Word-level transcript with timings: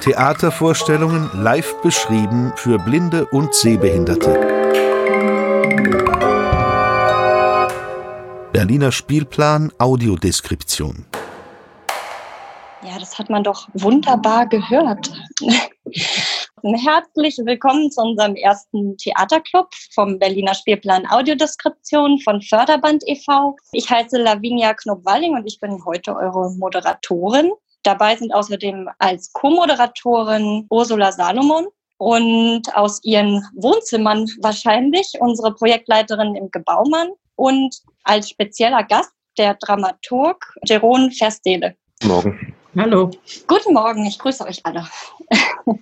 Theatervorstellungen 0.00 1.30
live 1.34 1.80
beschrieben 1.82 2.52
für 2.56 2.78
Blinde 2.78 3.26
und 3.26 3.54
Sehbehinderte. 3.54 4.38
Berliner 8.52 8.92
Spielplan 8.92 9.72
Audiodeskription. 9.78 11.06
Ja, 12.82 12.98
das 12.98 13.18
hat 13.18 13.30
man 13.30 13.42
doch 13.42 13.68
wunderbar 13.72 14.46
gehört. 14.46 15.10
Herzlich 16.66 17.36
willkommen 17.44 17.90
zu 17.90 18.00
unserem 18.00 18.36
ersten 18.36 18.96
Theaterclub 18.96 19.68
vom 19.92 20.18
Berliner 20.18 20.54
Spielplan 20.54 21.06
Audiodeskription 21.10 22.18
von 22.20 22.40
Förderband 22.40 23.02
e.V. 23.06 23.54
Ich 23.72 23.90
heiße 23.90 24.16
Lavinia 24.16 24.72
Knopp-Walling 24.72 25.34
und 25.34 25.46
ich 25.46 25.60
bin 25.60 25.84
heute 25.84 26.16
eure 26.16 26.54
Moderatorin. 26.54 27.52
Dabei 27.82 28.16
sind 28.16 28.32
außerdem 28.32 28.88
als 28.98 29.30
Co-Moderatorin 29.34 30.66
Ursula 30.70 31.12
Salomon 31.12 31.66
und 31.98 32.74
aus 32.74 32.98
ihren 33.04 33.46
Wohnzimmern 33.56 34.26
wahrscheinlich 34.40 35.12
unsere 35.20 35.54
Projektleiterin 35.54 36.34
Imke 36.34 36.60
Baumann 36.60 37.10
und 37.36 37.76
als 38.04 38.30
spezieller 38.30 38.84
Gast 38.84 39.12
der 39.36 39.52
Dramaturg 39.56 40.42
Jeroen 40.66 41.12
Verstele. 41.12 41.76
Morgen. 42.04 42.53
Hallo. 42.76 43.08
Guten 43.46 43.72
Morgen, 43.72 44.04
ich 44.04 44.18
grüße 44.18 44.44
euch 44.44 44.66
alle. 44.66 44.88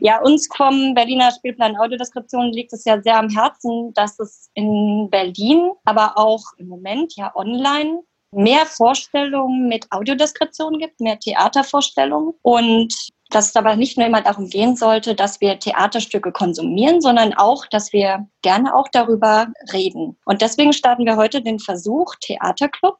ja, 0.00 0.22
uns 0.22 0.48
vom 0.56 0.94
Berliner 0.94 1.30
Spielplan 1.30 1.76
Audiodeskription 1.76 2.52
liegt 2.52 2.72
es 2.72 2.86
ja 2.86 3.02
sehr 3.02 3.18
am 3.18 3.28
Herzen, 3.28 3.92
dass 3.92 4.18
es 4.18 4.50
in 4.54 5.08
Berlin, 5.10 5.72
aber 5.84 6.16
auch 6.16 6.42
im 6.56 6.68
Moment 6.68 7.14
ja 7.16 7.36
online 7.36 8.02
mehr 8.30 8.64
Vorstellungen 8.64 9.68
mit 9.68 9.92
Audiodeskription 9.92 10.78
gibt, 10.78 11.00
mehr 11.00 11.18
Theatervorstellungen 11.18 12.32
und 12.40 12.94
dass 13.28 13.48
es 13.48 13.56
aber 13.56 13.76
nicht 13.76 13.98
nur 13.98 14.06
immer 14.06 14.22
darum 14.22 14.48
gehen 14.48 14.74
sollte, 14.74 15.14
dass 15.14 15.40
wir 15.42 15.58
Theaterstücke 15.58 16.32
konsumieren, 16.32 17.02
sondern 17.02 17.34
auch, 17.34 17.66
dass 17.66 17.92
wir 17.92 18.26
gerne 18.40 18.74
auch 18.74 18.88
darüber 18.90 19.48
reden. 19.72 20.18
Und 20.24 20.40
deswegen 20.40 20.72
starten 20.72 21.04
wir 21.04 21.16
heute 21.16 21.42
den 21.42 21.58
Versuch 21.58 22.14
Theaterclub. 22.20 22.96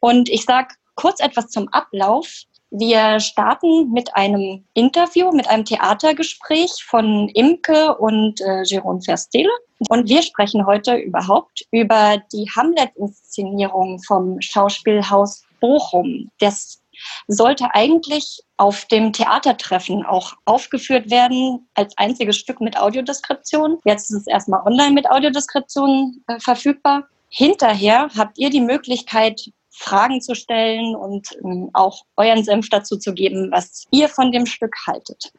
Und 0.00 0.30
ich 0.30 0.44
sage 0.44 0.74
kurz 0.94 1.20
etwas 1.20 1.48
zum 1.48 1.68
Ablauf. 1.68 2.44
Wir 2.70 3.18
starten 3.18 3.90
mit 3.90 4.14
einem 4.14 4.64
Interview, 4.74 5.32
mit 5.32 5.48
einem 5.48 5.64
Theatergespräch 5.64 6.84
von 6.84 7.28
Imke 7.30 7.96
und 7.96 8.40
äh, 8.40 8.62
Jérôme 8.62 9.04
Verstele. 9.04 9.50
Und 9.88 10.08
wir 10.08 10.22
sprechen 10.22 10.66
heute 10.66 10.94
überhaupt 10.96 11.66
über 11.72 12.22
die 12.32 12.48
Hamlet-Inszenierung 12.54 14.00
vom 14.02 14.40
Schauspielhaus 14.40 15.42
Bochum. 15.60 16.30
Das 16.38 16.80
sollte 17.28 17.74
eigentlich 17.74 18.40
auf 18.56 18.84
dem 18.86 19.12
Theatertreffen 19.12 20.04
auch 20.04 20.34
aufgeführt 20.44 21.10
werden 21.10 21.66
als 21.74 21.96
einziges 21.98 22.36
Stück 22.36 22.60
mit 22.60 22.78
Audiodeskription. 22.78 23.78
Jetzt 23.84 24.10
ist 24.10 24.18
es 24.20 24.26
erstmal 24.26 24.64
online 24.66 24.92
mit 24.92 25.10
Audiodeskription 25.10 26.22
äh, 26.26 26.38
verfügbar. 26.38 27.08
Hinterher 27.30 28.08
habt 28.16 28.38
ihr 28.38 28.50
die 28.50 28.60
Möglichkeit, 28.60 29.50
Fragen 29.80 30.20
zu 30.20 30.34
stellen 30.34 30.94
und 30.94 31.28
ähm, 31.42 31.70
auch 31.72 32.02
euren 32.16 32.44
Senf 32.44 32.68
dazu 32.68 32.98
zu 32.98 33.14
geben, 33.14 33.50
was 33.50 33.86
ihr 33.90 34.08
von 34.08 34.30
dem 34.30 34.44
Stück 34.44 34.74
haltet. 34.86 35.32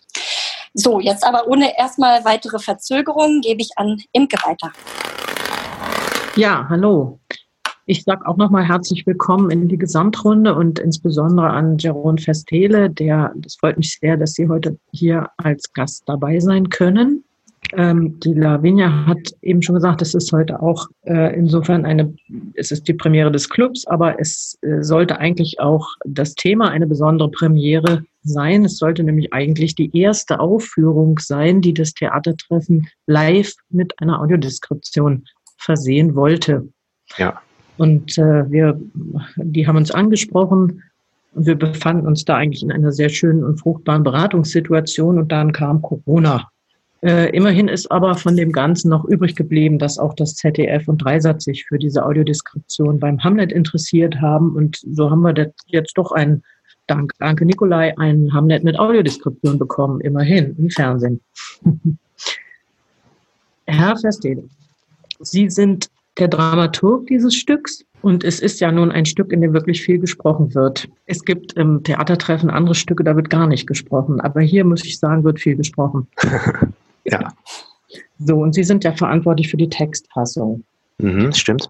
So, 0.73 0.99
jetzt 0.99 1.23
aber 1.23 1.47
ohne 1.47 1.77
erstmal 1.77 2.25
weitere 2.25 2.57
Verzögerungen 2.57 3.41
gebe 3.41 3.61
ich 3.61 3.69
an 3.77 4.01
Imke 4.13 4.37
weiter. 4.43 4.71
Ja, 6.35 6.65
hallo. 6.69 7.19
Ich 7.85 8.03
sage 8.03 8.25
auch 8.27 8.37
nochmal 8.37 8.67
herzlich 8.67 9.05
willkommen 9.05 9.51
in 9.51 9.67
die 9.67 9.77
Gesamtrunde 9.77 10.55
und 10.55 10.79
insbesondere 10.79 11.49
an 11.49 11.77
Jeroen 11.77 12.17
Festele, 12.17 12.89
der, 12.89 13.33
das 13.35 13.55
freut 13.55 13.77
mich 13.77 13.99
sehr, 13.99 14.17
dass 14.17 14.33
Sie 14.33 14.47
heute 14.47 14.79
hier 14.91 15.29
als 15.37 15.71
Gast 15.73 16.03
dabei 16.07 16.39
sein 16.39 16.69
können. 16.69 17.25
Ähm, 17.73 18.19
die 18.19 18.33
Lavinia 18.33 19.05
hat 19.05 19.33
eben 19.41 19.61
schon 19.61 19.75
gesagt, 19.75 20.01
es 20.01 20.13
ist 20.13 20.31
heute 20.31 20.61
auch 20.61 20.87
äh, 21.03 21.35
insofern 21.35 21.85
eine, 21.85 22.13
es 22.53 22.71
ist 22.71 22.87
die 22.87 22.93
Premiere 22.93 23.31
des 23.31 23.49
Clubs, 23.49 23.87
aber 23.87 24.19
es 24.19 24.57
äh, 24.61 24.81
sollte 24.81 25.19
eigentlich 25.19 25.59
auch 25.59 25.87
das 26.05 26.35
Thema 26.35 26.69
eine 26.69 26.87
besondere 26.87 27.31
Premiere 27.31 28.03
sein. 28.23 28.65
Es 28.65 28.77
sollte 28.77 29.03
nämlich 29.03 29.33
eigentlich 29.33 29.75
die 29.75 29.95
erste 29.97 30.39
Aufführung 30.39 31.19
sein, 31.19 31.61
die 31.61 31.73
das 31.73 31.93
Theatertreffen 31.93 32.87
live 33.07 33.53
mit 33.69 33.93
einer 34.01 34.19
Audiodeskription 34.19 35.23
versehen 35.57 36.15
wollte. 36.15 36.67
Ja. 37.17 37.41
Und 37.77 38.17
äh, 38.17 38.51
wir, 38.51 38.79
die 39.37 39.65
haben 39.65 39.77
uns 39.77 39.91
angesprochen 39.91 40.83
und 41.33 41.45
wir 41.45 41.55
befanden 41.55 42.05
uns 42.05 42.25
da 42.25 42.35
eigentlich 42.35 42.63
in 42.63 42.71
einer 42.71 42.91
sehr 42.91 43.09
schönen 43.09 43.43
und 43.43 43.59
fruchtbaren 43.59 44.03
Beratungssituation 44.03 45.17
und 45.17 45.31
dann 45.31 45.53
kam 45.53 45.81
Corona. 45.81 46.50
Äh, 47.01 47.35
immerhin 47.35 47.67
ist 47.67 47.91
aber 47.91 48.15
von 48.15 48.37
dem 48.37 48.51
Ganzen 48.51 48.89
noch 48.89 49.05
übrig 49.05 49.35
geblieben, 49.35 49.79
dass 49.79 49.97
auch 49.97 50.13
das 50.13 50.35
ZDF 50.35 50.87
und 50.87 50.99
Dreisat 50.99 51.41
sich 51.41 51.65
für 51.65 51.79
diese 51.79 52.05
Audiodeskription 52.05 52.99
beim 52.99 53.23
Hamlet 53.23 53.51
interessiert 53.51 54.21
haben. 54.21 54.55
Und 54.55 54.77
so 54.77 55.09
haben 55.09 55.21
wir 55.21 55.51
jetzt 55.65 55.97
doch 55.97 56.11
einen, 56.11 56.43
dank 56.85 57.13
Anke 57.19 57.45
Nikolai, 57.45 57.97
einen 57.97 58.31
Hamlet 58.33 58.63
mit 58.63 58.77
Audiodeskription 58.77 59.57
bekommen, 59.57 59.99
immerhin 60.01 60.55
im 60.57 60.69
Fernsehen. 60.69 61.21
Herr 63.65 63.97
Verstede, 63.97 64.43
Sie 65.19 65.49
sind 65.49 65.89
der 66.19 66.27
Dramaturg 66.27 67.07
dieses 67.07 67.33
Stücks. 67.33 67.83
Und 68.03 68.23
es 68.23 68.39
ist 68.39 68.59
ja 68.59 68.71
nun 68.71 68.91
ein 68.91 69.05
Stück, 69.05 69.31
in 69.31 69.41
dem 69.41 69.53
wirklich 69.53 69.83
viel 69.83 69.99
gesprochen 69.99 70.55
wird. 70.55 70.89
Es 71.05 71.23
gibt 71.23 71.53
im 71.53 71.83
Theatertreffen 71.83 72.49
andere 72.49 72.73
Stücke, 72.73 73.03
da 73.03 73.15
wird 73.15 73.29
gar 73.29 73.45
nicht 73.45 73.67
gesprochen. 73.67 74.19
Aber 74.21 74.41
hier 74.41 74.65
muss 74.65 74.83
ich 74.83 74.97
sagen, 74.97 75.23
wird 75.23 75.39
viel 75.39 75.55
gesprochen. 75.55 76.07
Ja. 77.05 77.33
So, 78.19 78.37
und 78.37 78.53
Sie 78.53 78.63
sind 78.63 78.83
ja 78.83 78.93
verantwortlich 78.93 79.49
für 79.49 79.57
die 79.57 79.69
Textfassung. 79.69 80.63
Mhm, 80.99 81.33
stimmt. 81.33 81.69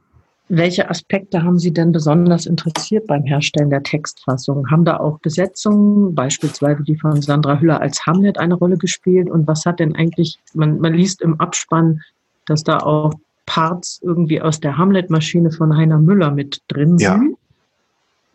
Welche 0.50 0.90
Aspekte 0.90 1.44
haben 1.44 1.58
Sie 1.58 1.72
denn 1.72 1.94
besonders 1.94 2.46
interessiert 2.46 3.08
beim 3.08 3.24
Herstellen 3.24 3.70
der 3.70 3.84
Textfassung? 3.84 4.70
Haben 4.70 4.84
da 4.84 4.98
auch 4.98 5.18
Besetzungen, 5.20 6.14
beispielsweise 6.14 6.84
die 6.84 6.98
von 6.98 7.22
Sandra 7.22 7.60
Hüller 7.60 7.80
als 7.80 8.06
Hamlet, 8.06 8.38
eine 8.38 8.56
Rolle 8.56 8.78
gespielt? 8.78 9.30
Und 9.30 9.48
was 9.48 9.66
hat 9.66 9.80
denn 9.80 9.96
eigentlich, 9.96 10.38
man, 10.54 10.80
man 10.80 10.94
liest 10.94 11.22
im 11.22 11.40
Abspann, 11.40 12.02
dass 12.48 12.64
da 12.64 12.80
auch 12.80 13.14
Parts 13.46 14.00
irgendwie 14.02 14.42
aus 14.42 14.60
der 14.60 14.78
Hamlet-Maschine 14.78 15.52
von 15.52 15.76
Heiner 15.76 16.00
Müller 16.00 16.32
mit 16.32 16.62
drin 16.70 16.98
sind. 16.98 17.02
Ja. 17.02 17.22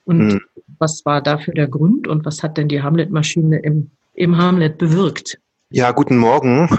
Und 0.05 0.19
mhm. 0.19 0.41
was 0.79 1.07
war 1.07 1.23
dafür 1.23 1.55
der 1.55 1.69
Grund 1.69 2.07
und 2.07 2.25
was 2.27 2.43
hat 2.43 2.59
denn 2.59 2.69
die 2.69 2.83
Hamlet-Maschine 2.83 3.59
im, 3.61 3.91
im 4.15 4.37
Hamlet 4.37 4.77
bewirkt? 4.77 5.39
Ja, 5.77 5.93
guten 5.93 6.17
Morgen. 6.17 6.71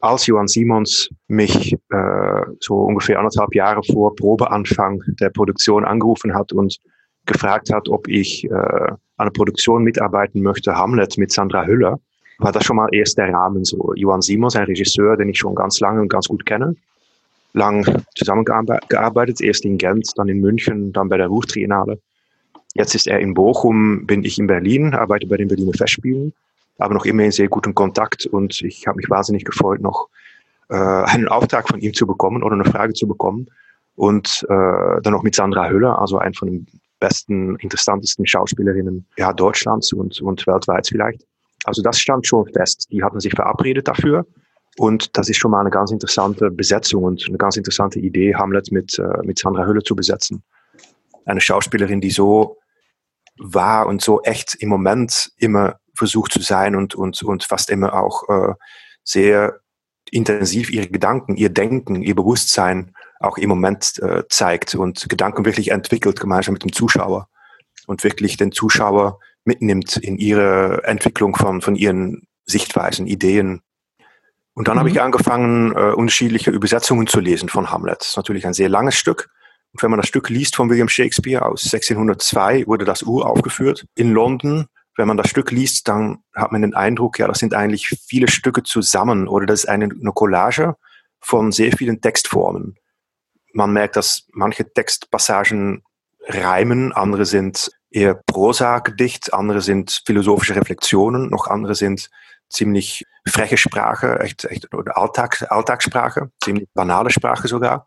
Als 0.00 0.26
Johann 0.26 0.48
Simons 0.48 1.10
mich 1.26 1.74
äh, 1.90 2.42
so 2.60 2.76
ungefähr 2.76 3.18
anderthalb 3.18 3.54
Jahre 3.54 3.82
vor 3.82 4.16
Probeanfang 4.16 5.02
der 5.20 5.28
Produktion 5.28 5.84
angerufen 5.84 6.34
hat 6.34 6.54
und 6.54 6.78
gefragt 7.26 7.70
hat, 7.70 7.90
ob 7.90 8.08
ich 8.08 8.44
äh, 8.44 8.48
an 8.48 9.26
der 9.26 9.32
Produktion 9.32 9.84
mitarbeiten 9.84 10.40
möchte, 10.40 10.74
Hamlet 10.74 11.18
mit 11.18 11.30
Sandra 11.30 11.66
Hüller, 11.66 12.00
war 12.38 12.52
das 12.52 12.64
schon 12.64 12.76
mal 12.76 12.88
erst 12.90 13.18
der 13.18 13.30
Rahmen. 13.34 13.66
So 13.66 13.92
Johann 13.96 14.22
Simons, 14.22 14.56
ein 14.56 14.64
Regisseur, 14.64 15.18
den 15.18 15.28
ich 15.28 15.36
schon 15.36 15.54
ganz 15.54 15.78
lange 15.80 16.00
und 16.00 16.08
ganz 16.08 16.26
gut 16.26 16.46
kenne, 16.46 16.74
lang 17.52 18.02
zusammengearbeitet, 18.14 19.42
erst 19.42 19.66
in 19.66 19.76
Gent, 19.76 20.10
dann 20.16 20.30
in 20.30 20.40
München, 20.40 20.94
dann 20.94 21.10
bei 21.10 21.18
der 21.18 21.26
Ruhrtriennale. 21.26 22.00
Jetzt 22.72 22.94
ist 22.94 23.08
er 23.08 23.18
in 23.18 23.34
Bochum, 23.34 24.06
bin 24.06 24.24
ich 24.24 24.38
in 24.38 24.46
Berlin, 24.46 24.94
arbeite 24.94 25.26
bei 25.26 25.36
den 25.36 25.48
Berliner 25.48 25.74
Festspielen 25.74 26.32
aber 26.78 26.94
noch 26.94 27.04
immer 27.04 27.24
in 27.24 27.32
sehr 27.32 27.48
gutem 27.48 27.74
Kontakt 27.74 28.26
und 28.26 28.62
ich 28.62 28.86
habe 28.86 28.96
mich 28.96 29.10
wahnsinnig 29.10 29.44
gefreut, 29.44 29.80
noch 29.80 30.08
äh, 30.68 30.74
einen 30.74 31.28
Auftrag 31.28 31.68
von 31.68 31.80
ihm 31.80 31.92
zu 31.92 32.06
bekommen 32.06 32.42
oder 32.42 32.54
eine 32.54 32.64
Frage 32.64 32.94
zu 32.94 33.06
bekommen. 33.06 33.46
Und 33.96 34.46
äh, 34.48 35.02
dann 35.02 35.12
noch 35.12 35.24
mit 35.24 35.34
Sandra 35.34 35.68
Hüller, 35.68 36.00
also 36.00 36.18
ein 36.18 36.32
von 36.32 36.48
den 36.48 36.66
besten, 37.00 37.56
interessantesten 37.56 38.26
Schauspielerinnen 38.26 39.06
ja, 39.16 39.32
Deutschlands 39.32 39.92
und, 39.92 40.20
und 40.20 40.46
weltweit 40.46 40.86
vielleicht. 40.86 41.26
Also 41.64 41.82
das 41.82 41.98
stand 41.98 42.26
schon 42.26 42.46
fest. 42.52 42.86
Die 42.92 43.02
hatten 43.02 43.18
sich 43.18 43.32
verabredet 43.32 43.88
dafür. 43.88 44.24
Und 44.76 45.16
das 45.16 45.28
ist 45.28 45.38
schon 45.38 45.50
mal 45.50 45.60
eine 45.60 45.70
ganz 45.70 45.90
interessante 45.90 46.50
Besetzung 46.50 47.02
und 47.02 47.24
eine 47.26 47.38
ganz 47.38 47.56
interessante 47.56 47.98
Idee, 47.98 48.36
Hamlet 48.36 48.70
mit, 48.70 48.96
äh, 49.00 49.24
mit 49.24 49.38
Sandra 49.38 49.66
Hüller 49.66 49.82
zu 49.82 49.96
besetzen. 49.96 50.44
Eine 51.24 51.40
Schauspielerin, 51.40 52.00
die 52.00 52.10
so 52.10 52.58
war 53.36 53.88
und 53.88 54.00
so 54.00 54.22
echt 54.22 54.54
im 54.60 54.68
Moment 54.68 55.32
immer 55.38 55.76
versucht 55.98 56.32
zu 56.32 56.40
sein 56.40 56.74
und, 56.74 56.94
und, 56.94 57.22
und 57.22 57.44
fast 57.44 57.70
immer 57.70 57.94
auch 57.94 58.28
äh, 58.28 58.54
sehr 59.04 59.60
intensiv 60.10 60.70
ihre 60.70 60.88
Gedanken, 60.88 61.36
ihr 61.36 61.50
Denken, 61.50 62.02
ihr 62.02 62.14
Bewusstsein 62.14 62.94
auch 63.20 63.36
im 63.36 63.48
Moment 63.48 63.98
äh, 63.98 64.22
zeigt 64.28 64.74
und 64.74 65.08
Gedanken 65.08 65.44
wirklich 65.44 65.70
entwickelt, 65.70 66.20
gemeinsam 66.20 66.54
mit 66.54 66.62
dem 66.62 66.72
Zuschauer 66.72 67.28
und 67.86 68.04
wirklich 68.04 68.36
den 68.36 68.52
Zuschauer 68.52 69.18
mitnimmt 69.44 69.96
in 69.96 70.18
ihre 70.18 70.84
Entwicklung 70.84 71.34
von, 71.34 71.60
von 71.60 71.74
ihren 71.74 72.28
Sichtweisen, 72.44 73.06
Ideen. 73.06 73.60
Und 74.54 74.68
dann 74.68 74.76
mhm. 74.76 74.80
habe 74.80 74.90
ich 74.90 75.00
angefangen, 75.00 75.72
äh, 75.72 75.92
unterschiedliche 75.92 76.50
Übersetzungen 76.50 77.06
zu 77.06 77.20
lesen 77.20 77.48
von 77.48 77.70
Hamlet. 77.70 78.00
Das 78.00 78.08
ist 78.08 78.16
natürlich 78.16 78.46
ein 78.46 78.54
sehr 78.54 78.68
langes 78.68 78.94
Stück. 78.94 79.28
Und 79.72 79.82
wenn 79.82 79.90
man 79.90 80.00
das 80.00 80.08
Stück 80.08 80.28
liest 80.30 80.56
von 80.56 80.70
William 80.70 80.88
Shakespeare 80.88 81.44
aus 81.44 81.64
1602, 81.64 82.66
wurde 82.66 82.84
das 82.84 83.02
uraufgeführt 83.02 83.86
in 83.94 84.12
London 84.12 84.66
wenn 84.98 85.08
man 85.08 85.16
das 85.16 85.30
Stück 85.30 85.52
liest, 85.52 85.88
dann 85.88 86.18
hat 86.34 86.52
man 86.52 86.62
den 86.62 86.74
Eindruck, 86.74 87.18
ja, 87.18 87.28
das 87.28 87.38
sind 87.38 87.54
eigentlich 87.54 87.88
viele 88.06 88.28
Stücke 88.28 88.64
zusammen 88.64 89.28
oder 89.28 89.46
das 89.46 89.60
ist 89.60 89.68
eine, 89.68 89.84
eine 89.84 90.12
Collage 90.12 90.76
von 91.20 91.52
sehr 91.52 91.72
vielen 91.72 92.00
Textformen. 92.00 92.76
Man 93.52 93.72
merkt, 93.72 93.96
dass 93.96 94.26
manche 94.32 94.70
Textpassagen 94.70 95.84
reimen, 96.26 96.92
andere 96.92 97.24
sind 97.24 97.70
eher 97.90 98.14
Prosa-Gedicht, 98.14 99.32
andere 99.32 99.62
sind 99.62 100.02
philosophische 100.04 100.56
Reflexionen, 100.56 101.30
noch 101.30 101.46
andere 101.46 101.74
sind 101.74 102.10
ziemlich 102.50 103.04
freche 103.26 103.56
Sprache, 103.56 104.20
echt, 104.20 104.44
echt 104.44 104.74
oder 104.74 104.98
Alltag, 104.98 105.46
Alltagssprache, 105.50 106.30
ziemlich 106.42 106.68
banale 106.74 107.10
Sprache 107.10 107.46
sogar. 107.48 107.86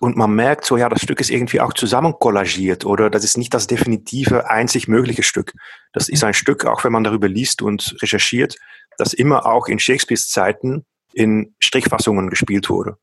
Und 0.00 0.16
man 0.16 0.32
merkt 0.34 0.64
so, 0.64 0.76
ja, 0.76 0.88
das 0.88 1.02
Stück 1.02 1.20
ist 1.20 1.30
irgendwie 1.30 1.60
auch 1.60 1.72
zusammen 1.72 2.14
kollagiert 2.20 2.84
oder 2.84 3.10
das 3.10 3.24
ist 3.24 3.36
nicht 3.36 3.52
das 3.52 3.66
definitive, 3.66 4.48
einzig 4.48 4.86
mögliche 4.86 5.24
Stück. 5.24 5.54
Das 5.92 6.08
ist 6.08 6.22
ein 6.22 6.34
Stück, 6.34 6.66
auch 6.66 6.84
wenn 6.84 6.92
man 6.92 7.02
darüber 7.02 7.28
liest 7.28 7.62
und 7.62 7.96
recherchiert, 8.00 8.56
das 8.96 9.12
immer 9.12 9.46
auch 9.46 9.66
in 9.66 9.78
Shakespeares 9.78 10.28
Zeiten 10.28 10.84
in 11.12 11.54
Strichfassungen 11.58 12.30
gespielt 12.30 12.70
wurde. 12.70 12.96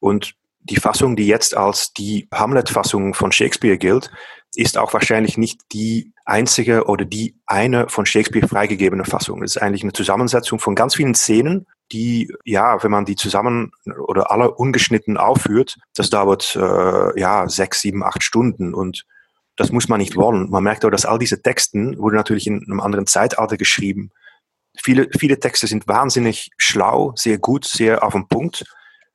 Und 0.00 0.34
die 0.60 0.76
Fassung, 0.76 1.16
die 1.16 1.26
jetzt 1.26 1.56
als 1.56 1.92
die 1.92 2.28
Hamlet-Fassung 2.32 3.14
von 3.14 3.32
Shakespeare 3.32 3.78
gilt, 3.78 4.10
ist 4.54 4.78
auch 4.78 4.92
wahrscheinlich 4.94 5.36
nicht 5.36 5.60
die 5.72 6.12
einzige 6.24 6.84
oder 6.86 7.04
die 7.04 7.36
eine 7.46 7.88
von 7.88 8.06
Shakespeare 8.06 8.46
freigegebene 8.46 9.04
Fassung. 9.04 9.42
Es 9.42 9.56
ist 9.56 9.62
eigentlich 9.62 9.82
eine 9.82 9.92
Zusammensetzung 9.92 10.58
von 10.58 10.74
ganz 10.74 10.94
vielen 10.94 11.14
Szenen, 11.14 11.66
die, 11.92 12.32
ja, 12.44 12.82
wenn 12.82 12.90
man 12.90 13.04
die 13.04 13.16
zusammen 13.16 13.72
oder 14.06 14.30
alle 14.30 14.54
ungeschnitten 14.54 15.16
aufführt, 15.16 15.76
das 15.94 16.10
dauert 16.10 16.56
äh, 16.56 17.18
ja 17.18 17.48
sechs, 17.48 17.80
sieben, 17.80 18.04
acht 18.04 18.22
Stunden 18.22 18.74
und 18.74 19.04
das 19.56 19.72
muss 19.72 19.88
man 19.88 19.98
nicht 19.98 20.16
wollen. 20.16 20.50
Man 20.50 20.62
merkt 20.62 20.84
auch, 20.84 20.90
dass 20.90 21.06
all 21.06 21.18
diese 21.18 21.42
Texten 21.42 21.98
wurden 21.98 22.16
natürlich 22.16 22.46
in 22.46 22.64
einem 22.64 22.80
anderen 22.80 23.06
Zeitalter 23.06 23.56
geschrieben. 23.56 24.10
Viele, 24.76 25.08
viele 25.18 25.40
Texte 25.40 25.66
sind 25.66 25.88
wahnsinnig 25.88 26.50
schlau, 26.56 27.12
sehr 27.16 27.38
gut, 27.38 27.64
sehr 27.64 28.04
auf 28.04 28.12
den 28.12 28.28
Punkt, 28.28 28.64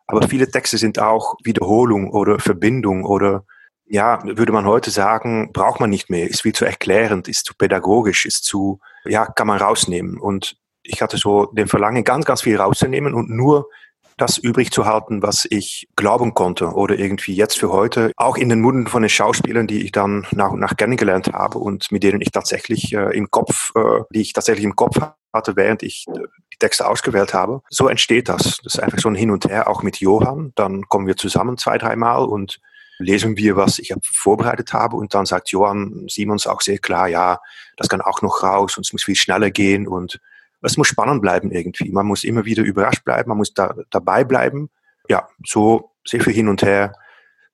aber 0.07 0.27
viele 0.27 0.49
Texte 0.49 0.77
sind 0.77 0.99
auch 0.99 1.35
Wiederholung 1.43 2.11
oder 2.11 2.39
Verbindung 2.39 3.05
oder 3.05 3.45
ja, 3.85 4.21
würde 4.23 4.51
man 4.51 4.65
heute 4.65 4.91
sagen, 4.91 5.51
braucht 5.53 5.79
man 5.79 5.89
nicht 5.89 6.09
mehr, 6.09 6.29
ist 6.29 6.41
viel 6.41 6.53
zu 6.53 6.65
erklärend, 6.65 7.27
ist 7.27 7.45
zu 7.45 7.53
pädagogisch, 7.53 8.25
ist 8.25 8.43
zu, 8.43 8.79
ja, 9.05 9.25
kann 9.25 9.47
man 9.47 9.59
rausnehmen. 9.59 10.19
Und 10.19 10.55
ich 10.83 11.01
hatte 11.01 11.17
so 11.17 11.45
den 11.47 11.67
Verlangen, 11.67 12.03
ganz, 12.03 12.25
ganz 12.25 12.41
viel 12.41 12.57
rauszunehmen 12.57 13.13
und 13.13 13.29
nur 13.29 13.69
das 14.17 14.37
übrig 14.37 14.71
zu 14.71 14.85
halten, 14.85 15.21
was 15.21 15.47
ich 15.49 15.87
glauben 15.95 16.33
konnte 16.33 16.67
oder 16.67 16.97
irgendwie 16.97 17.33
jetzt 17.33 17.57
für 17.57 17.71
heute, 17.71 18.11
auch 18.15 18.37
in 18.37 18.49
den 18.49 18.61
Munden 18.61 18.87
von 18.87 19.01
den 19.01 19.09
Schauspielern, 19.09 19.67
die 19.67 19.83
ich 19.83 19.91
dann 19.91 20.27
nach 20.31 20.51
und 20.51 20.59
nach 20.59 20.77
kennengelernt 20.77 21.33
habe 21.33 21.57
und 21.57 21.91
mit 21.91 22.03
denen 22.03 22.21
ich 22.21 22.31
tatsächlich 22.31 22.93
äh, 22.93 23.15
im 23.17 23.31
Kopf, 23.31 23.71
äh, 23.75 24.01
die 24.11 24.21
ich 24.21 24.33
tatsächlich 24.33 24.65
im 24.65 24.75
Kopf 24.75 24.99
hatte, 25.33 25.55
während 25.55 25.81
ich 25.83 26.05
äh, 26.09 26.19
die 26.53 26.57
Texte 26.59 26.87
ausgewählt 26.87 27.33
habe. 27.33 27.61
So 27.69 27.87
entsteht 27.87 28.29
das. 28.29 28.59
Das 28.63 28.75
ist 28.75 28.79
einfach 28.79 28.99
so 28.99 29.09
ein 29.09 29.15
Hin 29.15 29.31
und 29.31 29.45
Her, 29.45 29.67
auch 29.67 29.81
mit 29.81 29.97
Johann. 29.97 30.51
Dann 30.55 30.83
kommen 30.83 31.07
wir 31.07 31.17
zusammen 31.17 31.57
zwei, 31.57 31.77
dreimal 31.77 32.25
und 32.25 32.59
lesen 32.99 33.37
wir, 33.37 33.55
was 33.55 33.79
ich 33.79 33.93
vorbereitet 34.03 34.73
habe 34.73 34.95
und 34.95 35.15
dann 35.15 35.25
sagt 35.25 35.49
Johann 35.49 36.05
Simons 36.07 36.45
auch 36.45 36.61
sehr 36.61 36.77
klar, 36.77 37.07
ja, 37.07 37.39
das 37.75 37.89
kann 37.89 38.01
auch 38.01 38.21
noch 38.21 38.43
raus 38.43 38.77
und 38.77 38.85
es 38.85 38.93
muss 38.93 39.03
viel 39.03 39.15
schneller 39.15 39.49
gehen 39.49 39.87
und 39.87 40.19
es 40.63 40.77
muss 40.77 40.87
spannend 40.87 41.21
bleiben 41.21 41.51
irgendwie. 41.51 41.91
Man 41.91 42.05
muss 42.05 42.23
immer 42.23 42.45
wieder 42.45 42.63
überrascht 42.63 43.03
bleiben, 43.03 43.29
man 43.29 43.37
muss 43.37 43.53
da, 43.53 43.75
dabei 43.89 44.23
bleiben. 44.23 44.69
Ja, 45.09 45.27
so 45.45 45.91
sehr 46.05 46.21
viel 46.21 46.33
hin 46.33 46.47
und 46.47 46.63
her. 46.63 46.93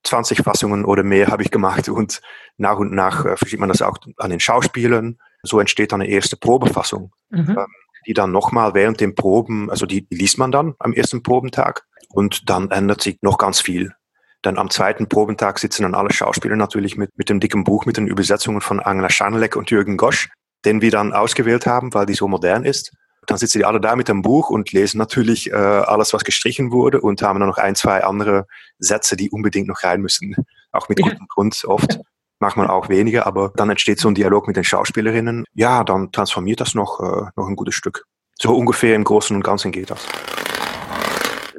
20 0.04 0.44
Fassungen 0.44 0.86
oder 0.86 1.04
mehr 1.04 1.28
habe 1.28 1.44
ich 1.44 1.52
gemacht 1.52 1.90
und 1.90 2.22
nach 2.58 2.78
und 2.78 2.94
nach 2.94 3.26
äh, 3.26 3.36
verschiebt 3.38 3.60
man 3.60 3.70
das 3.70 3.82
auch 3.82 3.98
an 4.18 4.30
den 4.30 4.40
Schauspielern. 4.40 5.18
So 5.44 5.60
entsteht 5.60 5.92
dann 5.92 6.02
eine 6.02 6.10
erste 6.10 6.38
Probefassung, 6.38 7.12
mhm. 7.30 7.58
ähm, 7.58 7.68
die 8.06 8.14
dann 8.14 8.32
nochmal 8.32 8.74
während 8.74 9.02
den 9.02 9.16
Proben, 9.16 9.70
also 9.70 9.86
die, 9.86 10.08
die 10.08 10.16
liest 10.16 10.38
man 10.38 10.52
dann 10.52 10.76
am 10.80 10.94
ersten 10.94 11.24
Probentag 11.24 11.86
und 12.10 12.50
dann 12.50 12.72
ändert 12.72 13.02
sich 13.02 13.18
noch 13.22 13.38
ganz 13.38 13.60
viel. 13.60 13.94
Dann 14.42 14.58
am 14.58 14.70
zweiten 14.70 15.10
Probentag 15.10 15.60
sitzen 15.60 15.84
dann 15.84 15.96
alle 15.96 16.14
Schauspieler 16.14 16.56
natürlich 16.56 16.96
mit, 16.96 17.18
mit 17.18 17.30
dem 17.30 17.42
dicken 17.42 17.66
Buch 17.66 17.86
mit 17.86 17.98
den 17.98 18.08
Übersetzungen 18.08 18.62
von 18.62 18.80
Angela 18.80 19.10
Schanelek 19.10 19.58
und 19.58 19.70
Jürgen 19.70 19.98
Gosch 19.98 20.30
den 20.66 20.82
wir 20.82 20.92
dann 20.92 21.14
ausgewählt 21.14 21.66
haben, 21.66 21.94
weil 21.94 22.06
die 22.06 22.14
so 22.14 22.28
modern 22.28 22.66
ist. 22.66 22.92
Dann 23.28 23.38
sitzen 23.38 23.60
die 23.60 23.66
alle 23.66 23.80
da 23.80 23.96
mit 23.96 24.08
dem 24.08 24.22
Buch 24.22 24.50
und 24.50 24.72
lesen 24.72 24.98
natürlich 24.98 25.52
äh, 25.52 25.56
alles, 25.56 26.14
was 26.14 26.24
gestrichen 26.24 26.72
wurde 26.72 27.02
und 27.02 27.22
haben 27.22 27.40
dann 27.40 27.50
noch 27.50 27.58
ein, 27.58 27.76
zwei 27.76 28.04
andere 28.04 28.48
Sätze, 28.80 29.16
die 29.16 29.30
unbedingt 29.30 29.68
noch 29.68 29.84
rein 29.84 30.02
müssen. 30.02 30.36
Auch 30.72 30.90
mit 30.90 31.00
ja. 31.00 31.08
gutem 31.08 31.28
Grund 31.28 31.64
oft. 31.66 32.00
Macht 32.40 32.56
man 32.56 32.68
auch 32.68 32.88
weniger, 32.88 33.28
aber 33.28 33.52
dann 33.56 33.70
entsteht 33.70 34.00
so 34.00 34.08
ein 34.08 34.16
Dialog 34.16 34.48
mit 34.48 34.56
den 34.56 34.64
Schauspielerinnen. 34.64 35.44
Ja, 35.54 35.84
dann 35.84 36.12
transformiert 36.12 36.62
das 36.62 36.74
noch, 36.74 37.00
äh, 37.02 37.30
noch 37.36 37.48
ein 37.48 37.58
gutes 37.58 37.76
Stück. 37.76 38.06
So 38.42 38.56
ungefähr 38.56 38.96
im 38.96 39.04
Großen 39.04 39.36
und 39.36 39.44
Ganzen 39.44 39.72
geht 39.72 39.92
das. 39.92 40.08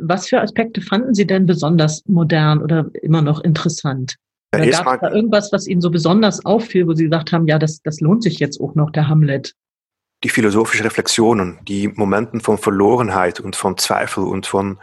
Was 0.00 0.28
für 0.28 0.40
Aspekte 0.40 0.80
fanden 0.80 1.14
Sie 1.14 1.26
denn 1.26 1.44
besonders 1.44 2.02
modern 2.06 2.62
oder 2.62 2.86
immer 3.02 3.20
noch 3.20 3.40
interessant? 3.40 4.16
Ja, 4.54 4.82
gab 4.82 4.94
es 4.94 5.00
da 5.00 5.10
irgendwas, 5.10 5.52
was 5.52 5.66
Ihnen 5.68 5.80
so 5.80 5.90
besonders 5.90 6.44
auffiel, 6.44 6.86
wo 6.86 6.94
Sie 6.94 7.04
gesagt 7.04 7.32
haben, 7.32 7.46
ja, 7.46 7.58
das, 7.58 7.82
das 7.82 8.00
lohnt 8.00 8.22
sich 8.22 8.40
jetzt 8.40 8.60
auch 8.60 8.74
noch, 8.74 8.90
der 8.90 9.08
Hamlet? 9.08 9.54
Die 10.24 10.28
philosophischen 10.28 10.84
Reflexionen, 10.84 11.60
die 11.62 11.88
Momenten 11.88 12.40
von 12.40 12.58
Verlorenheit 12.58 13.40
und 13.40 13.56
von 13.56 13.78
Zweifel 13.78 14.24
und 14.24 14.46
von 14.46 14.78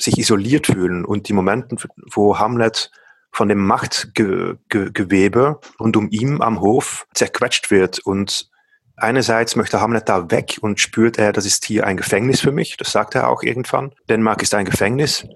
sich 0.00 0.16
isoliert 0.16 0.68
fühlen 0.68 1.04
und 1.04 1.28
die 1.28 1.32
Momenten, 1.32 1.78
wo 2.12 2.38
Hamlet 2.38 2.90
von 3.32 3.48
dem 3.48 3.66
Machtgewebe 3.66 5.60
rund 5.80 5.96
um 5.96 6.08
ihn 6.10 6.40
am 6.40 6.60
Hof 6.60 7.06
zerquetscht 7.14 7.70
wird 7.70 7.98
und 7.98 8.48
einerseits 8.96 9.56
möchte 9.56 9.80
Hamlet 9.80 10.08
da 10.08 10.30
weg 10.30 10.58
und 10.60 10.80
spürt 10.80 11.18
er, 11.18 11.32
das 11.32 11.46
ist 11.46 11.64
hier 11.64 11.86
ein 11.86 11.96
Gefängnis 11.96 12.40
für 12.40 12.52
mich, 12.52 12.76
das 12.76 12.92
sagt 12.92 13.16
er 13.16 13.28
auch 13.28 13.42
irgendwann. 13.42 13.92
Dänemark 14.08 14.42
ist 14.42 14.54
ein 14.54 14.64
Gefängnis 14.64 15.26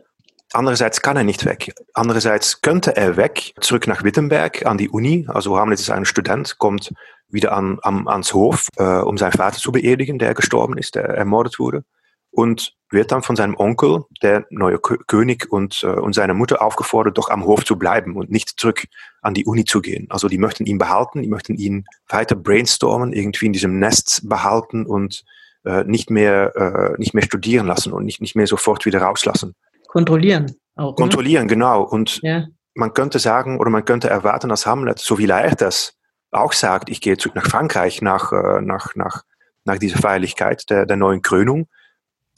Andererseits 0.53 1.01
kann 1.01 1.17
er 1.17 1.25
nicht 1.25 1.45
weg. 1.45 1.75
Andererseits 1.95 2.61
könnte 2.61 2.97
er 2.97 3.17
weg, 3.17 3.55
zurück 3.61 3.87
nach 3.87 4.05
Wittenberg 4.05 4.67
an 4.67 4.77
die 4.77 4.91
Uni. 4.91 5.27
Also 5.29 5.59
Hamlet 5.59 5.81
ist 5.81 5.91
ein 5.91 6.05
Student, 6.05 6.59
kommt 6.59 6.93
wieder 7.29 7.53
an, 7.53 7.79
an, 7.83 8.07
ans 8.07 8.35
Hof, 8.35 8.69
äh, 8.77 8.83
um 8.83 9.17
seinen 9.17 9.33
Vater 9.33 9.59
zu 9.59 9.73
beerdigen, 9.73 10.19
der 10.19 10.35
gestorben 10.35 10.77
ist, 10.77 10.95
der 10.95 11.05
ermordet 11.05 11.59
wurde. 11.59 11.85
Und 12.31 12.75
wird 12.91 13.13
dann 13.13 13.23
von 13.23 13.37
seinem 13.37 13.57
Onkel, 13.57 14.05
der 14.23 14.47
neue 14.51 14.79
König 14.79 15.51
und, 15.51 15.83
äh, 15.83 15.87
und 15.87 16.15
seiner 16.15 16.35
Mutter 16.35 16.63
aufgefordert, 16.63 17.17
doch 17.17 17.31
am 17.31 17.45
Hof 17.45 17.65
zu 17.65 17.77
bleiben 17.77 18.17
und 18.17 18.31
nicht 18.31 18.61
zurück 18.61 18.85
an 19.23 19.33
die 19.33 19.47
Uni 19.47 19.65
zu 19.65 19.81
gehen. 19.81 20.07
Also 20.11 20.29
die 20.29 20.39
möchten 20.39 20.67
ihn 20.67 20.79
behalten, 20.79 21.23
die 21.23 21.29
möchten 21.29 21.55
ihn 21.55 21.87
weiter 22.09 22.37
brainstormen, 22.37 23.15
irgendwie 23.15 23.47
in 23.47 23.53
diesem 23.55 23.79
Nest 23.79 24.29
behalten 24.29 24.85
und 24.85 25.25
äh, 25.65 25.85
nicht, 25.85 26.11
mehr, 26.11 26.55
äh, 26.57 26.99
nicht 26.99 27.15
mehr 27.15 27.23
studieren 27.23 27.67
lassen 27.67 27.93
und 27.93 28.05
nicht, 28.05 28.21
nicht 28.21 28.37
mehr 28.37 28.47
sofort 28.47 28.85
wieder 28.85 29.01
rauslassen 29.01 29.55
kontrollieren. 29.93 30.57
Auch, 30.75 30.97
kontrollieren, 30.97 31.45
oder? 31.45 31.55
genau. 31.55 31.83
Und 31.83 32.21
ja. 32.23 32.47
man 32.75 32.95
könnte 32.95 33.19
sagen 33.19 33.61
oder 33.61 33.71
man 33.71 33.85
könnte 33.85 34.09
erwarten, 34.09 34.49
dass 34.49 34.67
Hamlet, 34.67 34.99
so 34.99 35.19
wie 35.19 35.29
er 35.29 35.55
das 35.55 35.95
auch 36.31 36.55
sagt, 36.55 36.89
ich 36.89 37.03
gehe 37.03 37.19
zurück 37.19 37.37
nach 37.37 37.47
Frankreich 37.47 38.01
nach, 38.01 38.33
äh, 38.33 38.63
nach, 38.63 38.95
nach, 38.95 39.23
nach 39.65 39.79
dieser 39.79 39.99
Feierlichkeit 39.99 40.69
der, 40.71 40.87
der 40.87 40.97
neuen 40.97 41.21
Krönung. 41.21 41.69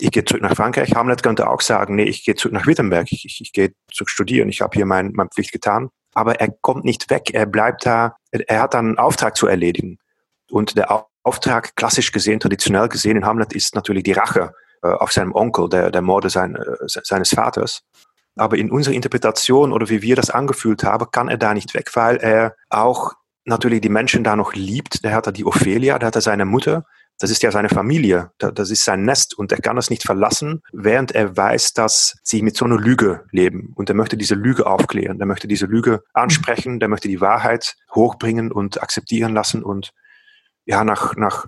Ich 0.01 0.11
gehe 0.11 0.25
zurück 0.25 0.43
nach 0.43 0.57
Frankreich. 0.57 0.97
Hamlet 0.97 1.23
könnte 1.23 1.49
auch 1.49 1.61
sagen, 1.61 1.95
nee, 1.95 2.03
ich 2.03 2.25
gehe 2.25 2.35
zurück 2.35 2.55
nach 2.55 2.67
Wittenberg, 2.67 3.07
ich, 3.13 3.25
ich, 3.25 3.41
ich 3.41 3.53
gehe 3.53 3.73
zurück 3.93 4.11
studieren, 4.11 4.49
ich 4.49 4.61
habe 4.61 4.75
hier 4.75 4.85
mein, 4.85 5.13
meine 5.13 5.31
Pflicht 5.31 5.53
getan. 5.53 5.91
Aber 6.13 6.41
er 6.41 6.49
kommt 6.61 6.85
nicht 6.85 7.09
weg, 7.11 7.31
er 7.33 7.47
bleibt 7.47 7.87
da, 7.87 8.17
er, 8.33 8.49
er 8.49 8.63
hat 8.63 8.75
einen 8.75 8.99
Auftrag 8.99 9.37
zu 9.37 9.47
erledigen. 9.47 9.99
Und 10.51 10.77
der 10.77 11.07
Auftrag, 11.23 11.77
klassisch 11.77 12.11
gesehen, 12.11 12.41
traditionell 12.41 12.89
gesehen 12.89 13.17
in 13.17 13.25
Hamlet, 13.25 13.53
ist 13.53 13.77
natürlich 13.77 14.03
die 14.03 14.13
Rache 14.13 14.53
auf 14.89 15.13
seinem 15.13 15.35
Onkel, 15.35 15.69
der, 15.69 15.91
der 15.91 16.03
Morde 16.03 16.31
sein, 16.31 16.57
äh, 16.57 16.77
seines 16.87 17.31
Vaters. 17.31 17.83
Aber 18.37 18.57
in 18.57 18.71
unserer 18.71 18.95
Interpretation 18.95 19.73
oder 19.73 19.89
wie 19.89 20.03
wir 20.03 20.17
das 20.17 20.31
angefühlt 20.31 20.83
haben, 20.85 21.07
kann 21.13 21.29
er 21.29 21.39
da 21.39 21.55
nicht 21.55 21.75
weg, 21.75 21.91
weil 21.95 22.17
er 22.17 22.57
auch 22.69 23.13
natürlich 23.45 23.81
die 23.81 23.89
Menschen 23.89 24.25
da 24.25 24.37
noch 24.37 24.55
liebt. 24.55 25.05
Der 25.05 25.15
hat 25.15 25.27
da 25.27 25.33
die 25.33 25.45
Ophelia, 25.45 25.99
der 25.99 26.09
hat 26.09 26.17
da 26.17 26.21
seine 26.21 26.45
Mutter. 26.45 26.85
Das 27.19 27.31
ist 27.31 27.45
ja 27.45 27.53
seine 27.53 27.69
Familie, 27.69 28.33
das 28.39 28.71
ist 28.71 28.85
sein 28.85 29.05
Nest 29.05 29.39
und 29.39 29.53
er 29.53 29.61
kann 29.61 29.79
es 29.79 29.89
nicht 29.89 30.03
verlassen, 30.03 30.63
während 30.73 31.13
er 31.13 31.37
weiß, 31.37 31.73
dass 31.73 32.17
sie 32.25 32.43
mit 32.43 32.57
so 32.57 32.65
einer 32.65 32.77
Lüge 32.77 33.25
leben. 33.31 33.73
Und 33.77 33.89
er 33.89 33.95
möchte 33.95 34.17
diese 34.17 34.35
Lüge 34.35 34.67
aufklären, 34.67 35.19
der 35.19 35.29
möchte 35.29 35.47
diese 35.47 35.67
Lüge 35.67 36.03
ansprechen, 36.13 36.81
der 36.81 36.89
möchte 36.89 37.07
die 37.07 37.21
Wahrheit 37.21 37.77
hochbringen 37.95 38.51
und 38.51 38.83
akzeptieren 38.83 39.33
lassen 39.33 39.63
und 39.63 39.93
ja, 40.65 40.83
nach, 40.83 41.15
nach, 41.15 41.47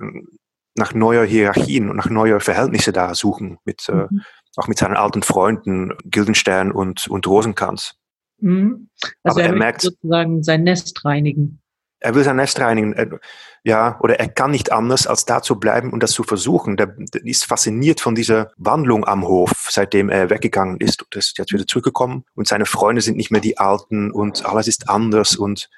nach 0.76 0.94
neuer 0.94 1.24
Hierarchien 1.24 1.90
und 1.90 1.96
nach 1.96 2.10
neuer 2.10 2.40
Verhältnisse 2.40 2.92
da 2.92 3.14
suchen, 3.14 3.58
mit, 3.64 3.88
äh, 3.88 3.92
mhm. 3.92 4.20
äh, 4.20 4.22
auch 4.56 4.68
mit 4.68 4.78
seinen 4.78 4.96
alten 4.96 5.22
Freunden 5.22 5.92
Gildenstern 6.04 6.72
und, 6.72 7.08
und 7.08 7.26
Rosenkranz. 7.26 7.94
Mhm. 8.38 8.88
Also 9.22 9.38
Aber 9.38 9.42
er, 9.42 9.52
er 9.52 9.58
merkt 9.58 9.82
sozusagen 9.82 10.42
sein 10.42 10.64
Nest 10.64 11.04
reinigen. 11.04 11.60
Er 11.98 12.14
will 12.14 12.24
sein 12.24 12.36
Nest 12.36 12.60
reinigen, 12.60 13.18
ja, 13.64 13.98
oder 14.00 14.20
er 14.20 14.28
kann 14.28 14.52
nicht 14.52 14.70
anders, 14.70 15.08
als 15.08 15.24
da 15.24 15.42
zu 15.42 15.58
bleiben 15.58 15.92
und 15.92 16.00
das 16.00 16.12
zu 16.12 16.22
versuchen. 16.22 16.76
Der, 16.76 16.86
der 16.86 17.24
ist 17.24 17.46
fasziniert 17.46 18.00
von 18.00 18.14
dieser 18.14 18.52
Wandlung 18.58 19.04
am 19.04 19.26
Hof, 19.26 19.68
seitdem 19.70 20.08
er 20.08 20.30
weggegangen 20.30 20.76
ist 20.76 21.02
und 21.02 21.16
ist 21.16 21.36
jetzt 21.36 21.52
wieder 21.52 21.66
zurückgekommen 21.66 22.24
und 22.34 22.46
seine 22.46 22.66
Freunde 22.66 23.00
sind 23.02 23.16
nicht 23.16 23.32
mehr 23.32 23.40
die 23.40 23.58
Alten 23.58 24.12
und 24.12 24.46
alles 24.46 24.68
ist 24.68 24.88
anders 24.88 25.34
und 25.34 25.68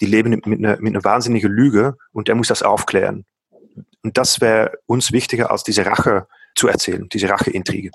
die 0.00 0.06
leben 0.06 0.30
mit 0.30 0.46
einer, 0.46 0.80
mit 0.80 0.94
einer 0.94 1.04
wahnsinnigen 1.04 1.52
Lüge 1.52 1.96
und 2.10 2.26
der 2.26 2.34
muss 2.34 2.48
das 2.48 2.62
aufklären. 2.62 3.26
Und 4.02 4.16
das 4.16 4.40
wäre 4.40 4.72
uns 4.86 5.12
wichtiger, 5.12 5.50
als 5.50 5.64
diese 5.64 5.86
Rache 5.86 6.26
zu 6.54 6.68
erzählen, 6.68 7.08
diese 7.12 7.28
Racheintrige. 7.28 7.90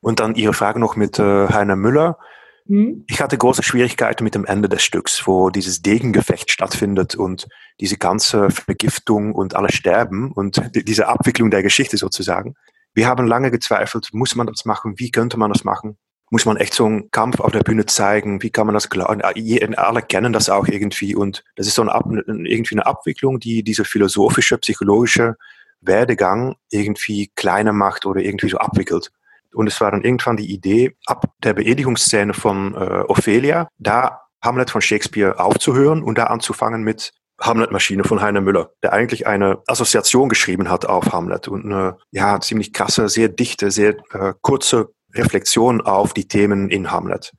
Und 0.00 0.20
dann 0.20 0.34
Ihre 0.34 0.54
Frage 0.54 0.78
noch 0.78 0.96
mit 0.96 1.18
äh, 1.18 1.48
Heiner 1.48 1.76
Müller. 1.76 2.18
Mhm. 2.66 3.04
Ich 3.08 3.20
hatte 3.20 3.36
große 3.36 3.62
Schwierigkeiten 3.62 4.24
mit 4.24 4.34
dem 4.34 4.44
Ende 4.44 4.68
des 4.68 4.82
Stücks, 4.82 5.26
wo 5.26 5.50
dieses 5.50 5.82
Degengefecht 5.82 6.50
stattfindet 6.50 7.14
und 7.14 7.48
diese 7.80 7.96
ganze 7.96 8.50
Vergiftung 8.50 9.34
und 9.34 9.54
alle 9.54 9.72
sterben 9.72 10.32
und 10.32 10.62
diese 10.74 11.08
Abwicklung 11.08 11.50
der 11.50 11.62
Geschichte 11.62 11.96
sozusagen. 11.96 12.54
Wir 12.94 13.06
haben 13.06 13.26
lange 13.26 13.50
gezweifelt, 13.50 14.08
muss 14.12 14.34
man 14.34 14.46
das 14.46 14.64
machen? 14.64 14.94
Wie 14.96 15.10
könnte 15.10 15.38
man 15.38 15.52
das 15.52 15.64
machen? 15.64 15.98
Muss 16.30 16.44
man 16.44 16.56
echt 16.56 16.74
so 16.74 16.86
einen 16.86 17.10
Kampf 17.10 17.40
auf 17.40 17.52
der 17.52 17.60
Bühne 17.60 17.86
zeigen? 17.86 18.42
Wie 18.42 18.50
kann 18.50 18.66
man 18.66 18.74
das 18.74 18.90
glauben? 18.90 19.22
Alle 19.22 20.02
kennen 20.02 20.32
das 20.32 20.50
auch 20.50 20.68
irgendwie 20.68 21.14
und 21.14 21.44
das 21.56 21.66
ist 21.66 21.74
so 21.74 21.82
eine, 21.82 21.94
Ab 21.94 22.06
irgendwie 22.10 22.74
eine 22.74 22.86
Abwicklung, 22.86 23.40
die 23.40 23.62
diese 23.62 23.84
philosophische, 23.84 24.58
psychologische 24.58 25.36
Werdegang 25.80 26.56
irgendwie 26.70 27.30
kleiner 27.34 27.72
macht 27.72 28.06
oder 28.06 28.20
irgendwie 28.20 28.48
so 28.48 28.58
abwickelt. 28.58 29.10
Und 29.54 29.66
es 29.66 29.80
war 29.80 29.90
dann 29.90 30.02
irgendwann 30.02 30.36
die 30.36 30.52
Idee, 30.52 30.96
ab 31.06 31.24
der 31.42 31.54
Beerdigungsszene 31.54 32.34
von 32.34 32.74
äh, 32.74 33.04
Ophelia, 33.08 33.68
da 33.78 34.22
Hamlet 34.42 34.70
von 34.70 34.82
Shakespeare 34.82 35.38
aufzuhören 35.40 36.02
und 36.02 36.18
da 36.18 36.24
anzufangen 36.24 36.82
mit 36.82 37.12
Hamlet-Maschine 37.40 38.04
von 38.04 38.20
Heiner 38.20 38.40
Müller, 38.40 38.70
der 38.82 38.92
eigentlich 38.92 39.26
eine 39.26 39.58
Assoziation 39.66 40.28
geschrieben 40.28 40.70
hat 40.70 40.86
auf 40.86 41.12
Hamlet 41.12 41.48
und 41.48 41.64
eine 41.64 41.96
ja, 42.10 42.40
ziemlich 42.40 42.72
krasse, 42.72 43.08
sehr 43.08 43.28
dichte, 43.28 43.70
sehr 43.70 43.96
äh, 44.12 44.34
kurze 44.42 44.92
Reflexion 45.14 45.80
auf 45.80 46.12
die 46.14 46.28
Themen 46.28 46.70
in 46.70 46.90
Hamlet. 46.90 47.32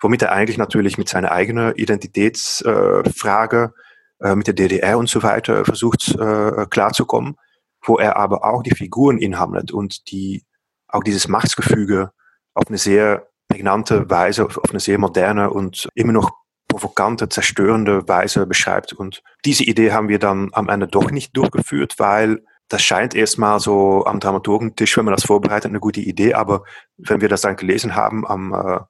Womit 0.00 0.22
er 0.22 0.32
eigentlich 0.32 0.58
natürlich 0.58 0.98
mit 0.98 1.08
seiner 1.08 1.32
eigenen 1.32 1.74
Identitätsfrage, 1.74 3.72
äh, 4.20 4.34
mit 4.34 4.46
der 4.46 4.54
DDR 4.54 4.98
und 4.98 5.08
so 5.08 5.22
weiter 5.22 5.64
versucht 5.64 6.14
äh, 6.14 6.66
klarzukommen, 6.68 7.36
wo 7.82 7.98
er 7.98 8.16
aber 8.16 8.44
auch 8.44 8.62
die 8.62 8.74
Figuren 8.74 9.18
in 9.18 9.38
Hamlet 9.38 9.72
und 9.72 10.10
die 10.10 10.44
auch 10.88 11.02
dieses 11.02 11.28
Machtsgefüge 11.28 12.12
auf 12.54 12.68
eine 12.68 12.78
sehr 12.78 13.28
prägnante 13.48 14.08
Weise, 14.10 14.44
auf 14.44 14.70
eine 14.70 14.80
sehr 14.80 14.98
moderne 14.98 15.50
und 15.50 15.88
immer 15.94 16.12
noch 16.12 16.32
provokante, 16.68 17.28
zerstörende 17.28 18.08
Weise 18.08 18.46
beschreibt. 18.46 18.92
Und 18.92 19.22
diese 19.44 19.64
Idee 19.64 19.92
haben 19.92 20.08
wir 20.08 20.18
dann 20.18 20.50
am 20.52 20.68
Ende 20.68 20.88
doch 20.88 21.10
nicht 21.10 21.36
durchgeführt, 21.36 21.94
weil 21.98 22.44
das 22.68 22.82
scheint 22.82 23.14
erstmal 23.14 23.60
so 23.60 24.04
am 24.06 24.20
Dramaturgentisch, 24.20 24.96
wenn 24.96 25.04
man 25.04 25.14
das 25.14 25.24
vorbereitet, 25.24 25.70
eine 25.70 25.80
gute 25.80 26.00
Idee. 26.00 26.34
Aber 26.34 26.64
wenn 26.96 27.20
wir 27.20 27.28
das 27.28 27.42
dann 27.42 27.56
gelesen 27.56 27.94
haben 27.94 28.26
am, 28.26 28.52
äh, 28.52 28.80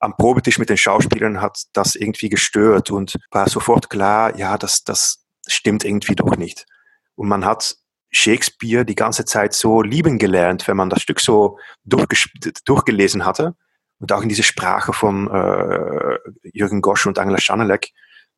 am 0.00 0.16
Probetisch 0.16 0.58
mit 0.58 0.68
den 0.68 0.76
Schauspielern, 0.76 1.40
hat 1.40 1.64
das 1.72 1.94
irgendwie 1.94 2.28
gestört 2.28 2.90
und 2.90 3.16
war 3.30 3.48
sofort 3.48 3.88
klar, 3.88 4.36
ja, 4.36 4.58
das, 4.58 4.84
das 4.84 5.24
stimmt 5.46 5.84
irgendwie 5.84 6.14
doch 6.14 6.36
nicht. 6.36 6.66
Und 7.14 7.28
man 7.28 7.44
hat 7.44 7.76
Shakespeare 8.10 8.84
die 8.84 8.94
ganze 8.94 9.24
Zeit 9.24 9.52
so 9.52 9.82
lieben 9.82 10.18
gelernt, 10.18 10.68
wenn 10.68 10.76
man 10.76 10.90
das 10.90 11.02
Stück 11.02 11.20
so 11.20 11.58
durchgelesen 11.84 13.24
hatte. 13.24 13.54
Und 13.98 14.12
auch 14.12 14.22
in 14.22 14.28
diese 14.28 14.42
Sprache 14.42 14.92
von 14.92 15.30
äh, 15.30 16.18
Jürgen 16.52 16.82
Gosch 16.82 17.06
und 17.06 17.18
Angela 17.18 17.40
Schanelek, 17.40 17.92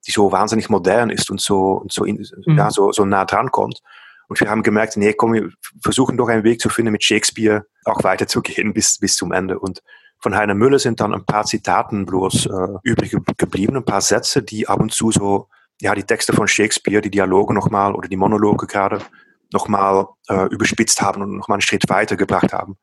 die 0.06 0.12
so 0.12 0.30
wahnsinnig 0.30 0.68
modern 0.68 1.10
ist 1.10 1.30
und 1.30 1.40
so, 1.40 1.72
und 1.72 1.92
so, 1.92 2.04
in, 2.04 2.24
mhm. 2.46 2.56
ja, 2.56 2.70
so, 2.70 2.92
so 2.92 3.04
nah 3.04 3.24
dran 3.24 3.50
kommt. 3.50 3.80
Und 4.28 4.40
wir 4.40 4.50
haben 4.50 4.62
gemerkt, 4.62 4.96
nee, 4.96 5.14
komm, 5.14 5.32
wir 5.32 5.50
versuchen 5.82 6.16
doch 6.16 6.28
einen 6.28 6.44
Weg 6.44 6.60
zu 6.60 6.68
finden, 6.68 6.92
mit 6.92 7.02
Shakespeare 7.02 7.64
auch 7.84 8.04
weiterzugehen 8.04 8.72
bis, 8.74 8.98
bis 8.98 9.16
zum 9.16 9.32
Ende. 9.32 9.58
Und 9.58 9.82
von 10.20 10.36
Heiner 10.36 10.54
Müller 10.54 10.78
sind 10.78 11.00
dann 11.00 11.14
ein 11.14 11.24
paar 11.24 11.44
Zitaten 11.44 12.04
bloß 12.04 12.46
äh, 12.46 12.78
übrig 12.82 13.16
geblieben, 13.36 13.76
ein 13.76 13.84
paar 13.84 14.00
Sätze, 14.00 14.42
die 14.42 14.68
ab 14.68 14.80
und 14.80 14.92
zu 14.92 15.10
so, 15.10 15.48
ja, 15.80 15.94
die 15.94 16.02
Texte 16.02 16.32
von 16.32 16.48
Shakespeare, 16.48 17.00
die 17.00 17.10
Dialoge 17.10 17.54
nochmal 17.54 17.94
oder 17.94 18.08
die 18.08 18.16
Monologe 18.16 18.66
gerade 18.66 19.00
nochmal 19.52 20.06
äh, 20.28 20.46
überspitzt 20.48 21.00
haben 21.00 21.22
und 21.22 21.36
nochmal 21.36 21.56
einen 21.56 21.62
Schritt 21.62 21.88
weiter 21.88 22.16
gebracht 22.16 22.52
haben. 22.52 22.76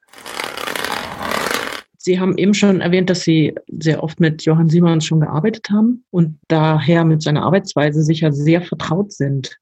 Sie 1.98 2.20
haben 2.20 2.38
eben 2.38 2.54
schon 2.54 2.82
erwähnt, 2.82 3.10
dass 3.10 3.22
Sie 3.22 3.56
sehr 3.68 4.04
oft 4.04 4.20
mit 4.20 4.46
Johann 4.46 4.70
Simons 4.70 5.06
schon 5.06 5.22
gearbeitet 5.22 5.70
haben 5.72 6.06
und 6.12 6.40
daher 6.48 7.04
mit 7.04 7.24
seiner 7.24 7.44
Arbeitsweise 7.44 8.04
sicher 8.04 8.32
sehr 8.32 8.62
vertraut 8.62 9.12
sind. 9.12 9.58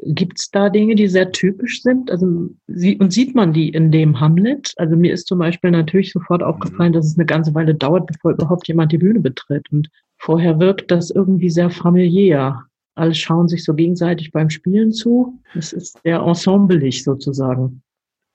Gibt 0.00 0.38
es 0.38 0.50
da 0.50 0.68
Dinge, 0.68 0.94
die 0.94 1.08
sehr 1.08 1.32
typisch 1.32 1.82
sind? 1.82 2.10
Also 2.10 2.50
sie, 2.66 2.98
und 2.98 3.12
sieht 3.12 3.34
man 3.34 3.52
die 3.52 3.70
in 3.70 3.90
dem 3.90 4.20
Hamlet? 4.20 4.74
Also 4.76 4.96
mir 4.96 5.12
ist 5.12 5.26
zum 5.26 5.38
Beispiel 5.38 5.70
natürlich 5.70 6.12
sofort 6.12 6.42
aufgefallen, 6.42 6.92
dass 6.92 7.06
es 7.06 7.16
eine 7.16 7.26
ganze 7.26 7.54
Weile 7.54 7.74
dauert, 7.74 8.06
bevor 8.06 8.32
überhaupt 8.32 8.68
jemand 8.68 8.92
die 8.92 8.98
Bühne 8.98 9.20
betritt. 9.20 9.70
Und 9.72 9.88
vorher 10.18 10.60
wirkt 10.60 10.90
das 10.90 11.10
irgendwie 11.10 11.50
sehr 11.50 11.70
familiär. 11.70 12.62
Alle 12.94 13.14
schauen 13.14 13.48
sich 13.48 13.64
so 13.64 13.72
gegenseitig 13.72 14.32
beim 14.32 14.50
Spielen 14.50 14.92
zu. 14.92 15.40
Es 15.54 15.72
ist 15.72 15.98
sehr 16.02 16.20
ensembleig 16.20 17.02
sozusagen. 17.02 17.82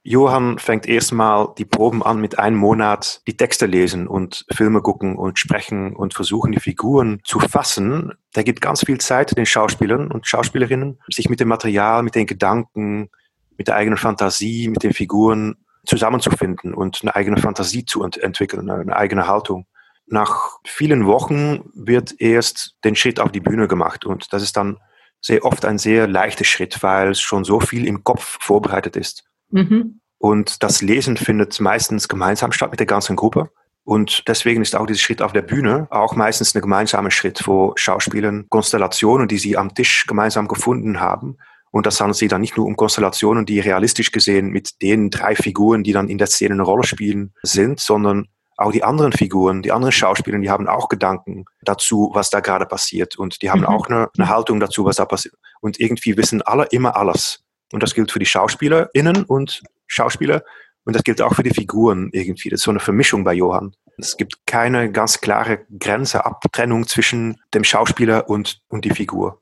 Johann 0.08 0.60
fängt 0.60 0.86
erstmal 0.86 1.48
die 1.58 1.66
Proben 1.66 2.04
an 2.04 2.22
mit 2.22 2.38
einem 2.38 2.58
Monat 2.58 3.24
die 3.26 3.38
Texte 3.38 3.66
lesen 3.66 4.08
und 4.08 4.46
Filme 4.52 4.84
gucken 4.84 5.16
und 5.16 5.40
sprechen 5.40 5.96
und 5.96 6.14
versuchen, 6.14 6.52
die 6.52 6.60
Figuren 6.60 7.22
zu 7.24 7.40
fassen. 7.40 8.14
Der 8.36 8.44
gibt 8.44 8.62
ganz 8.62 8.86
viel 8.86 9.00
Zeit 9.00 9.36
den 9.36 9.48
Schauspielern 9.48 10.12
und 10.12 10.28
Schauspielerinnen, 10.28 11.00
sich 11.10 11.28
mit 11.28 11.40
dem 11.40 11.48
Material, 11.48 12.04
mit 12.04 12.14
den 12.14 12.28
Gedanken, 12.28 13.10
mit 13.58 13.68
der 13.68 13.78
eigenen 13.78 13.98
Fantasie, 13.98 14.68
mit 14.68 14.84
den 14.84 14.94
Figuren 14.94 15.56
zusammenzufinden 15.88 16.76
und 16.76 17.00
eine 17.02 17.16
eigene 17.16 17.38
Fantasie 17.38 17.84
zu 17.84 18.04
ent 18.04 18.20
entwickeln, 18.20 18.70
eine 18.70 18.96
eigene 18.96 19.28
Haltung. 19.28 19.66
Nach 20.06 20.60
vielen 20.68 21.08
Wochen 21.08 21.72
wird 21.74 22.14
erst 22.22 22.76
den 22.84 22.96
Schritt 22.96 23.20
auf 23.20 23.32
die 23.32 23.40
Bühne 23.40 23.68
gemacht 23.68 24.06
und 24.06 24.32
das 24.34 24.44
ist 24.44 24.56
dann 24.56 24.78
sehr 25.20 25.44
oft 25.44 25.66
ein 25.66 25.80
sehr 25.80 26.08
leichter 26.08 26.46
Schritt, 26.46 26.84
weil 26.84 27.16
schon 27.16 27.44
so 27.44 27.60
viel 27.60 27.88
im 27.88 28.04
Kopf 28.04 28.38
vorbereitet 28.40 28.98
ist. 28.98 29.24
Mhm. 29.50 30.00
Und 30.18 30.64
das 30.64 30.82
Lesen 30.82 31.18
findet 31.18 31.60
meistens 31.60 32.08
gemeinsam 32.08 32.52
statt 32.52 32.72
mit 32.72 32.80
der 32.80 32.88
ganzen 32.88 33.16
Gruppe. 33.16 33.50
Und 33.84 34.28
deswegen 34.28 34.62
ist 34.62 34.76
auch 34.76 34.88
dieser 34.88 35.00
Schritt 35.00 35.22
auf 35.22 35.34
der 35.34 35.44
Bühne 35.44 35.88
auch 35.92 36.16
meistens 36.16 36.56
ein 36.56 36.62
gemeinsamer 36.62 37.12
Schritt, 37.12 37.46
wo 37.46 37.74
Schauspielern 37.76 38.48
Konstellationen, 38.50 39.28
die 39.28 39.38
sie 39.38 39.58
am 39.58 39.76
Tisch 39.76 40.08
gemeinsam 40.08 40.48
gefunden 40.48 41.00
haben, 41.00 41.38
und 41.76 41.86
das 41.86 42.00
handelt 42.00 42.16
sich 42.16 42.30
dann 42.30 42.40
nicht 42.40 42.56
nur 42.56 42.68
um 42.68 42.78
Konstellationen, 42.78 43.46
die 43.46 43.60
realistisch 43.60 44.14
gesehen 44.14 44.48
mit 44.48 44.82
den 44.82 45.10
drei 45.10 45.36
Figuren, 45.36 45.84
die 45.84 45.92
dann 45.92 46.08
in 46.08 46.18
der 46.18 46.28
Szene 46.28 46.54
eine 46.54 46.64
Rolle 46.64 46.86
spielen, 46.86 47.34
sind, 47.44 47.82
sondern 47.82 48.30
auch 48.56 48.72
die 48.72 48.86
anderen 48.86 49.12
Figuren, 49.12 49.62
die 49.62 49.74
anderen 49.74 49.92
Schauspieler, 49.92 50.40
die 50.40 50.50
haben 50.50 50.70
auch 50.70 50.88
Gedanken 50.88 51.44
dazu, 51.64 52.12
was 52.14 52.30
da 52.30 52.40
gerade 52.40 52.66
passiert. 52.66 53.18
Und 53.18 53.42
die 53.42 53.52
haben 53.52 53.60
mhm. 53.60 53.66
auch 53.66 53.90
eine, 53.90 54.08
eine 54.18 54.30
Haltung 54.30 54.62
dazu, 54.62 54.86
was 54.86 54.96
da 54.96 55.06
passiert. 55.06 55.36
Und 55.60 55.78
irgendwie 55.78 56.16
wissen 56.16 56.42
alle 56.42 56.64
immer 56.72 56.96
alles. 56.96 57.44
Und 57.72 57.84
das 57.84 57.94
gilt 57.94 58.12
für 58.12 58.20
die 58.20 58.26
SchauspielerInnen 58.26 59.24
und 59.24 59.64
Schauspieler. 59.88 60.44
Und 60.84 60.96
das 60.96 61.04
gilt 61.04 61.22
auch 61.22 61.34
für 61.34 61.44
die 61.44 61.54
Figuren 61.54 62.10
irgendwie. 62.14 62.50
Das 62.50 62.60
ist 62.60 62.64
so 62.64 62.72
eine 62.72 62.80
Vermischung 62.80 63.24
bei 63.24 63.34
Johann. 63.34 63.76
Es 63.98 64.18
gibt 64.18 64.46
keine 64.46 64.92
ganz 64.92 65.22
klare 65.22 65.66
Grenze, 65.80 66.26
Abtrennung 66.26 66.88
zwischen 66.88 67.38
dem 67.54 67.64
Schauspieler 67.64 68.30
und, 68.30 68.62
und 68.68 68.86
die 68.86 68.92
Figur. 68.92 69.42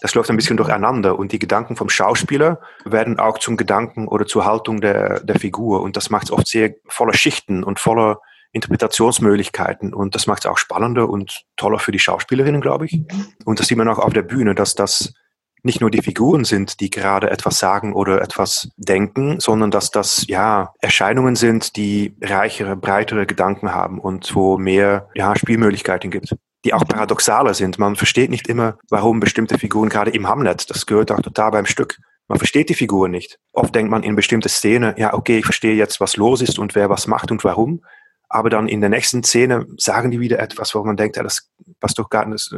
Das 0.00 0.14
läuft 0.16 0.30
ein 0.30 0.36
bisschen 0.36 0.56
durcheinander 0.56 1.16
und 1.16 1.30
die 1.30 1.38
Gedanken 1.38 1.76
vom 1.76 1.88
Schauspieler 1.88 2.60
werden 2.84 3.20
auch 3.20 3.38
zum 3.38 3.56
Gedanken 3.56 4.08
oder 4.08 4.26
zur 4.26 4.44
Haltung 4.44 4.80
der, 4.80 5.20
der 5.20 5.38
Figur. 5.38 5.80
Und 5.80 5.96
das 5.96 6.10
macht 6.10 6.24
es 6.24 6.32
oft 6.32 6.48
sehr 6.48 6.74
voller 6.88 7.14
Schichten 7.14 7.62
und 7.62 7.78
voller 7.78 8.18
Interpretationsmöglichkeiten. 8.50 9.94
Und 9.94 10.16
das 10.16 10.26
macht 10.26 10.44
es 10.44 10.50
auch 10.50 10.58
spannender 10.58 11.08
und 11.08 11.44
toller 11.56 11.78
für 11.78 11.92
die 11.92 12.00
Schauspielerinnen, 12.00 12.60
glaube 12.60 12.86
ich. 12.86 13.00
Und 13.44 13.60
das 13.60 13.68
sieht 13.68 13.78
man 13.78 13.88
auch 13.88 14.00
auf 14.00 14.12
der 14.12 14.22
Bühne, 14.22 14.56
dass 14.56 14.74
das 14.74 15.14
nicht 15.62 15.80
nur 15.80 15.90
die 15.90 16.02
Figuren 16.02 16.44
sind, 16.44 16.80
die 16.80 16.90
gerade 16.90 17.30
etwas 17.30 17.58
sagen 17.58 17.92
oder 17.92 18.20
etwas 18.20 18.70
denken, 18.76 19.38
sondern 19.38 19.70
dass 19.70 19.90
das 19.90 20.26
ja 20.26 20.74
Erscheinungen 20.80 21.36
sind, 21.36 21.76
die 21.76 22.16
reichere, 22.20 22.76
breitere 22.76 23.26
Gedanken 23.26 23.74
haben 23.74 24.00
und 24.00 24.34
wo 24.34 24.58
mehr 24.58 25.08
ja, 25.14 25.36
Spielmöglichkeiten 25.36 26.10
gibt 26.10 26.34
die 26.64 26.74
auch 26.74 26.86
paradoxaler 26.86 27.54
sind. 27.54 27.78
Man 27.78 27.96
versteht 27.96 28.30
nicht 28.30 28.48
immer, 28.48 28.78
warum 28.88 29.20
bestimmte 29.20 29.58
Figuren 29.58 29.88
gerade 29.88 30.12
im 30.12 30.28
Hamlet, 30.28 30.70
das 30.70 30.86
gehört 30.86 31.10
auch 31.10 31.20
total 31.20 31.50
beim 31.50 31.66
Stück. 31.66 31.98
Man 32.28 32.38
versteht 32.38 32.68
die 32.68 32.74
Figuren 32.74 33.10
nicht. 33.10 33.38
Oft 33.52 33.74
denkt 33.74 33.90
man 33.90 34.02
in 34.02 34.16
bestimmte 34.16 34.48
Szene, 34.48 34.94
ja, 34.96 35.12
okay, 35.12 35.38
ich 35.38 35.44
verstehe 35.44 35.74
jetzt, 35.74 36.00
was 36.00 36.16
los 36.16 36.40
ist 36.40 36.58
und 36.58 36.74
wer 36.74 36.88
was 36.88 37.06
macht 37.06 37.30
und 37.30 37.42
warum. 37.44 37.84
Aber 38.28 38.48
dann 38.48 38.68
in 38.68 38.80
der 38.80 38.88
nächsten 38.88 39.22
Szene 39.22 39.66
sagen 39.76 40.10
die 40.10 40.20
wieder 40.20 40.38
etwas, 40.38 40.74
wo 40.74 40.82
man 40.82 40.96
denkt, 40.96 41.16
ja, 41.16 41.22
das 41.22 41.50
passt 41.80 41.98
doch 41.98 42.08
gar 42.08 42.24
nicht, 42.24 42.50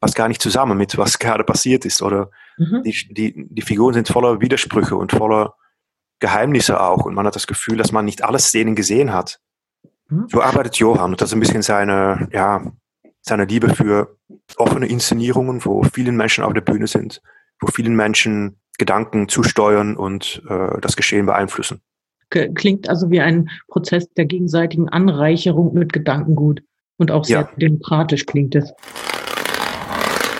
passt 0.00 0.14
gar 0.14 0.28
nicht 0.28 0.42
zusammen 0.42 0.78
mit 0.78 0.96
was 0.96 1.18
gerade 1.18 1.44
passiert 1.44 1.84
ist. 1.84 2.02
Oder 2.02 2.30
mhm. 2.56 2.82
die, 2.84 3.14
die, 3.14 3.46
die 3.48 3.62
Figuren 3.62 3.94
sind 3.94 4.08
voller 4.08 4.40
Widersprüche 4.40 4.96
und 4.96 5.12
voller 5.12 5.54
Geheimnisse 6.20 6.80
auch. 6.80 7.04
Und 7.04 7.14
man 7.14 7.26
hat 7.26 7.36
das 7.36 7.46
Gefühl, 7.46 7.76
dass 7.76 7.92
man 7.92 8.04
nicht 8.04 8.24
alle 8.24 8.38
Szenen 8.38 8.74
gesehen 8.74 9.12
hat. 9.12 9.40
Mhm. 10.08 10.26
So 10.28 10.42
arbeitet 10.42 10.76
Johann 10.76 11.12
und 11.12 11.20
das 11.20 11.30
ist 11.30 11.34
ein 11.34 11.40
bisschen 11.40 11.62
seine, 11.62 12.28
ja, 12.32 12.72
seine 13.20 13.44
Liebe 13.44 13.74
für 13.74 14.16
offene 14.56 14.86
Inszenierungen, 14.86 15.64
wo 15.64 15.82
vielen 15.82 16.16
Menschen 16.16 16.44
auf 16.44 16.52
der 16.52 16.60
Bühne 16.60 16.86
sind, 16.86 17.20
wo 17.60 17.68
vielen 17.68 17.94
Menschen 17.94 18.60
Gedanken 18.78 19.28
zusteuern 19.28 19.96
und 19.96 20.42
äh, 20.48 20.80
das 20.80 20.96
Geschehen 20.96 21.26
beeinflussen. 21.26 21.80
Klingt 22.30 22.88
also 22.88 23.10
wie 23.10 23.20
ein 23.20 23.48
Prozess 23.68 24.12
der 24.12 24.26
gegenseitigen 24.26 24.88
Anreicherung 24.88 25.72
mit 25.74 25.92
Gedankengut 25.92 26.62
und 26.98 27.10
auch 27.10 27.24
sehr 27.24 27.40
ja. 27.40 27.50
demokratisch 27.56 28.26
klingt 28.26 28.54
es. 28.54 28.72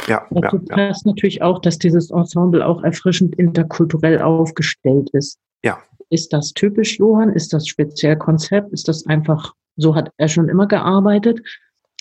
Ja, 0.09 0.27
Dazu 0.31 0.57
ja, 0.57 0.63
ja. 0.69 0.89
passt 0.89 1.07
natürlich 1.07 1.43
auch, 1.43 1.61
dass 1.61 1.79
dieses 1.79 2.11
Ensemble 2.11 2.67
auch 2.67 2.83
erfrischend 2.83 3.35
interkulturell 3.37 4.21
aufgestellt 4.21 5.11
ist. 5.13 5.39
Ja. 5.63 5.79
Ist 6.11 6.33
das 6.33 6.53
typisch 6.53 6.99
Johann? 6.99 7.33
Ist 7.33 7.53
das 7.53 7.69
speziell 7.69 8.17
Konzept? 8.17 8.73
Ist 8.73 8.89
das 8.89 9.07
einfach, 9.07 9.53
so 9.77 9.95
hat 9.95 10.11
er 10.17 10.29
schon 10.29 10.49
immer 10.49 10.67
gearbeitet? 10.67 11.41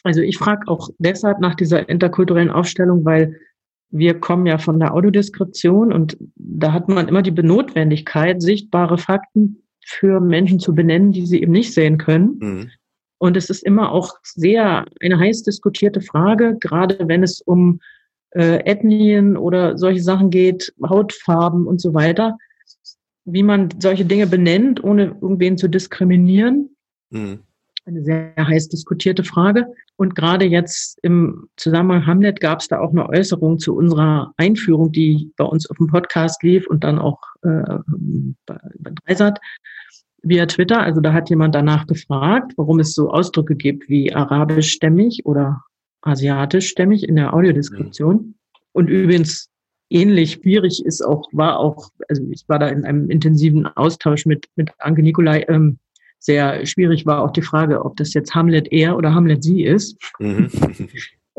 Also 0.03 0.21
ich 0.21 0.37
frage 0.37 0.67
auch 0.67 0.89
deshalb 0.99 1.39
nach 1.39 1.55
dieser 1.55 1.89
interkulturellen 1.89 2.49
Aufstellung, 2.49 3.03
weil 3.03 3.35
wir 3.89 4.19
kommen 4.19 4.45
ja 4.45 4.57
von 4.57 4.79
der 4.79 4.93
Audiodeskription 4.93 5.91
und 5.93 6.17
da 6.35 6.73
hat 6.73 6.89
man 6.89 7.07
immer 7.07 7.21
die 7.21 7.31
Benotwendigkeit, 7.31 8.41
sichtbare 8.41 8.97
Fakten 8.97 9.63
für 9.85 10.19
Menschen 10.19 10.59
zu 10.59 10.75
benennen, 10.75 11.11
die 11.11 11.25
sie 11.25 11.41
eben 11.41 11.53
nicht 11.53 11.73
sehen 11.73 11.97
können. 11.97 12.37
Mhm. 12.39 12.71
Und 13.19 13.37
es 13.37 13.49
ist 13.49 13.63
immer 13.63 13.91
auch 13.91 14.15
sehr 14.23 14.85
eine 15.01 15.17
heiß 15.17 15.43
diskutierte 15.43 16.01
Frage, 16.01 16.57
gerade 16.59 17.07
wenn 17.07 17.23
es 17.23 17.41
um 17.41 17.79
äh, 18.31 18.63
Ethnien 18.65 19.37
oder 19.37 19.77
solche 19.77 20.01
Sachen 20.01 20.29
geht, 20.29 20.73
Hautfarben 20.87 21.65
und 21.65 21.81
so 21.81 21.93
weiter, 21.93 22.37
wie 23.25 23.43
man 23.43 23.69
solche 23.79 24.05
Dinge 24.05 24.27
benennt, 24.27 24.83
ohne 24.83 25.17
irgendwen 25.21 25.57
zu 25.57 25.67
diskriminieren. 25.67 26.75
Mhm. 27.09 27.39
Eine 27.85 28.03
sehr 28.03 28.33
heiß 28.37 28.67
diskutierte 28.67 29.23
Frage. 29.23 29.67
Und 29.95 30.13
gerade 30.13 30.45
jetzt 30.45 30.99
im 31.03 31.47
Zusammenhang 31.55 32.05
Hamlet 32.05 32.39
gab 32.41 32.59
es 32.59 32.67
da 32.67 32.79
auch 32.79 32.91
eine 32.91 33.07
Äußerung 33.07 33.59
zu 33.59 33.75
unserer 33.75 34.33
Einführung, 34.37 34.91
die 34.91 35.31
bei 35.37 35.45
uns 35.45 35.69
auf 35.69 35.77
dem 35.77 35.87
Podcast 35.87 36.43
lief 36.43 36.67
und 36.67 36.83
dann 36.83 36.99
auch 36.99 37.19
äh, 37.43 37.79
bei, 38.45 38.57
bei 38.79 38.91
Dreisat 39.05 39.39
via 40.21 40.45
Twitter. 40.45 40.81
Also 40.81 41.01
da 41.01 41.13
hat 41.13 41.29
jemand 41.29 41.55
danach 41.55 41.87
gefragt, 41.87 42.53
warum 42.57 42.79
es 42.79 42.93
so 42.93 43.09
Ausdrücke 43.09 43.55
gibt 43.55 43.89
wie 43.89 44.13
arabischstämmig 44.13 45.25
oder 45.25 45.63
asiatischstämmig 46.07 47.07
in 47.07 47.15
der 47.15 47.33
Audiodeskription. 47.33 48.35
Und 48.73 48.87
übrigens 48.87 49.49
ähnlich 49.89 50.33
schwierig 50.33 50.85
ist 50.85 51.01
auch, 51.01 51.27
war 51.31 51.59
auch, 51.59 51.89
also 52.09 52.23
ich 52.31 52.43
war 52.47 52.59
da 52.59 52.67
in 52.67 52.85
einem 52.85 53.09
intensiven 53.09 53.65
Austausch 53.65 54.25
mit, 54.25 54.47
mit 54.55 54.71
Anke 54.79 55.01
Nikolai, 55.01 55.45
ähm, 55.47 55.79
sehr 56.19 56.65
schwierig 56.65 57.05
war 57.05 57.23
auch 57.23 57.31
die 57.31 57.43
Frage, 57.43 57.85
ob 57.85 57.95
das 57.97 58.13
jetzt 58.13 58.33
Hamlet 58.33 58.71
er 58.71 58.97
oder 58.97 59.13
Hamlet 59.13 59.43
sie 59.43 59.63
ist. 59.63 59.97
Mhm. 60.19 60.49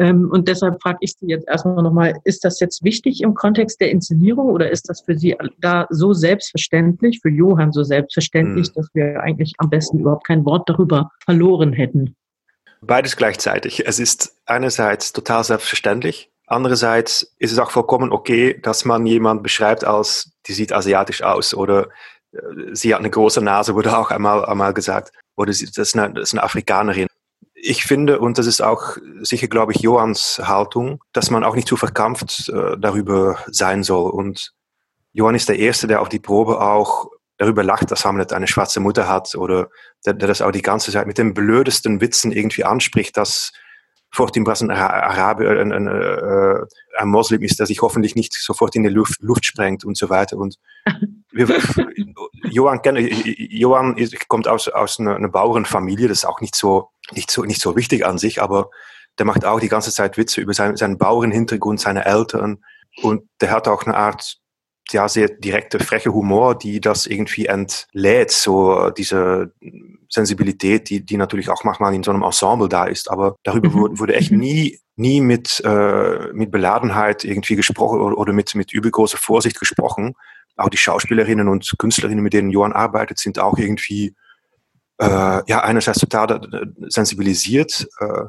Ähm, 0.00 0.30
und 0.30 0.46
deshalb 0.46 0.80
frage 0.80 0.98
ich 1.00 1.14
Sie 1.14 1.26
jetzt 1.26 1.48
erstmal 1.48 1.82
nochmal, 1.82 2.14
ist 2.22 2.44
das 2.44 2.60
jetzt 2.60 2.84
wichtig 2.84 3.20
im 3.20 3.34
Kontext 3.34 3.80
der 3.80 3.90
Inszenierung 3.90 4.50
oder 4.50 4.70
ist 4.70 4.88
das 4.88 5.00
für 5.00 5.18
Sie 5.18 5.34
da 5.58 5.88
so 5.90 6.12
selbstverständlich, 6.12 7.18
für 7.20 7.30
Johann 7.30 7.72
so 7.72 7.82
selbstverständlich, 7.82 8.68
Mhm. 8.68 8.72
dass 8.74 8.94
wir 8.94 9.20
eigentlich 9.20 9.54
am 9.58 9.68
besten 9.70 9.98
überhaupt 9.98 10.24
kein 10.24 10.44
Wort 10.44 10.68
darüber 10.68 11.10
verloren 11.24 11.72
hätten? 11.72 12.14
Beides 12.80 13.16
gleichzeitig. 13.16 13.86
Es 13.86 13.98
ist 13.98 14.36
einerseits 14.46 15.12
total 15.12 15.42
selbstverständlich, 15.44 16.30
andererseits 16.46 17.34
ist 17.38 17.52
es 17.52 17.58
auch 17.58 17.70
vollkommen 17.70 18.12
okay, 18.12 18.58
dass 18.60 18.84
man 18.84 19.06
jemand 19.06 19.42
beschreibt 19.42 19.84
als, 19.84 20.30
die 20.46 20.52
sieht 20.52 20.72
asiatisch 20.72 21.22
aus 21.22 21.54
oder 21.54 21.88
äh, 22.32 22.38
sie 22.72 22.94
hat 22.94 23.00
eine 23.00 23.10
große 23.10 23.40
Nase, 23.40 23.74
wurde 23.74 23.96
auch 23.96 24.10
einmal, 24.10 24.44
einmal 24.44 24.74
gesagt, 24.74 25.12
oder 25.36 25.52
sie, 25.52 25.66
das, 25.66 25.88
ist 25.88 25.96
eine, 25.96 26.14
das 26.14 26.24
ist 26.24 26.34
eine 26.34 26.42
Afrikanerin. 26.42 27.08
Ich 27.54 27.84
finde, 27.84 28.20
und 28.20 28.38
das 28.38 28.46
ist 28.46 28.60
auch 28.60 28.96
sicher, 29.20 29.48
glaube 29.48 29.72
ich, 29.72 29.80
Johanns 29.80 30.40
Haltung, 30.44 31.02
dass 31.12 31.30
man 31.30 31.42
auch 31.42 31.56
nicht 31.56 31.68
zu 31.68 31.76
verkrampft 31.76 32.48
äh, 32.48 32.76
darüber 32.78 33.38
sein 33.48 33.82
soll. 33.82 34.10
Und 34.10 34.52
Johann 35.12 35.34
ist 35.34 35.48
der 35.48 35.58
Erste, 35.58 35.88
der 35.88 36.00
auf 36.00 36.08
die 36.08 36.20
Probe 36.20 36.60
auch 36.60 37.10
darüber 37.38 37.62
lacht, 37.62 37.90
dass 37.90 38.04
Hamlet 38.04 38.32
eine 38.32 38.46
schwarze 38.46 38.80
Mutter 38.80 39.08
hat 39.08 39.34
oder 39.34 39.68
der, 40.04 40.14
der 40.14 40.28
das 40.28 40.42
auch 40.42 40.50
die 40.50 40.62
ganze 40.62 40.92
Zeit 40.92 41.06
mit 41.06 41.18
den 41.18 41.34
blödesten 41.34 42.00
Witzen 42.00 42.32
irgendwie 42.32 42.64
anspricht, 42.64 43.16
dass 43.16 43.52
Fortinbras 44.10 44.62
ein, 44.62 44.70
Arabi, 44.70 45.46
ein, 45.46 45.72
ein, 45.72 45.86
äh, 45.86 46.60
ein 46.98 47.08
Moslem 47.08 47.42
ist, 47.42 47.58
der 47.58 47.66
sich 47.66 47.82
hoffentlich 47.82 48.14
nicht 48.14 48.34
sofort 48.34 48.74
in 48.74 48.82
die 48.82 48.88
Luft, 48.88 49.20
Luft 49.20 49.44
sprengt 49.44 49.84
und 49.84 49.96
so 49.96 50.08
weiter. 50.08 50.36
Und 50.36 50.56
wir, 51.30 51.46
Johann, 52.44 52.80
Johann 52.84 53.96
kommt 54.28 54.48
aus, 54.48 54.68
aus 54.68 54.98
einer, 54.98 55.16
einer 55.16 55.28
Bauernfamilie, 55.28 56.08
das 56.08 56.18
ist 56.18 56.24
auch 56.24 56.40
nicht 56.40 56.54
so, 56.54 56.90
nicht, 57.12 57.30
so, 57.30 57.44
nicht 57.44 57.60
so 57.60 57.76
wichtig 57.76 58.06
an 58.06 58.18
sich, 58.18 58.42
aber 58.42 58.70
der 59.18 59.26
macht 59.26 59.44
auch 59.44 59.60
die 59.60 59.68
ganze 59.68 59.92
Zeit 59.92 60.16
Witze 60.16 60.40
über 60.40 60.54
seinen, 60.54 60.76
seinen 60.76 60.96
Bauernhintergrund, 60.96 61.80
seine 61.80 62.04
Eltern. 62.04 62.64
Und 63.02 63.28
der 63.40 63.50
hat 63.50 63.68
auch 63.68 63.84
eine 63.84 63.96
Art 63.96 64.38
ja, 64.92 65.08
sehr 65.08 65.28
direkte, 65.28 65.78
freche 65.78 66.12
Humor, 66.12 66.56
die 66.58 66.80
das 66.80 67.06
irgendwie 67.06 67.46
entlädt, 67.46 68.30
so 68.30 68.90
diese 68.90 69.52
Sensibilität, 70.08 70.88
die, 70.90 71.04
die 71.04 71.16
natürlich 71.16 71.50
auch 71.50 71.64
manchmal 71.64 71.94
in 71.94 72.02
so 72.02 72.10
einem 72.10 72.22
Ensemble 72.22 72.68
da 72.68 72.84
ist. 72.86 73.10
Aber 73.10 73.36
darüber 73.42 73.68
Mhm. 73.68 73.74
wurde, 73.74 73.98
wurde 73.98 74.14
echt 74.14 74.30
Mhm. 74.32 74.38
nie, 74.38 74.80
nie 74.96 75.20
mit, 75.20 75.60
äh, 75.64 76.32
mit 76.32 76.50
Beladenheit 76.50 77.24
irgendwie 77.24 77.56
gesprochen 77.56 78.00
oder, 78.00 78.16
oder 78.18 78.32
mit, 78.32 78.54
mit 78.54 78.72
übelgroßer 78.72 79.18
Vorsicht 79.18 79.60
gesprochen. 79.60 80.14
Auch 80.56 80.70
die 80.70 80.76
Schauspielerinnen 80.76 81.48
und 81.48 81.72
Künstlerinnen, 81.78 82.22
mit 82.22 82.32
denen 82.32 82.50
Johann 82.50 82.72
arbeitet, 82.72 83.18
sind 83.18 83.38
auch 83.38 83.58
irgendwie, 83.58 84.14
äh, 84.98 85.06
ja, 85.46 85.60
einerseits 85.60 86.00
total 86.00 86.40
sensibilisiert, 86.88 87.86
äh, 88.00 88.24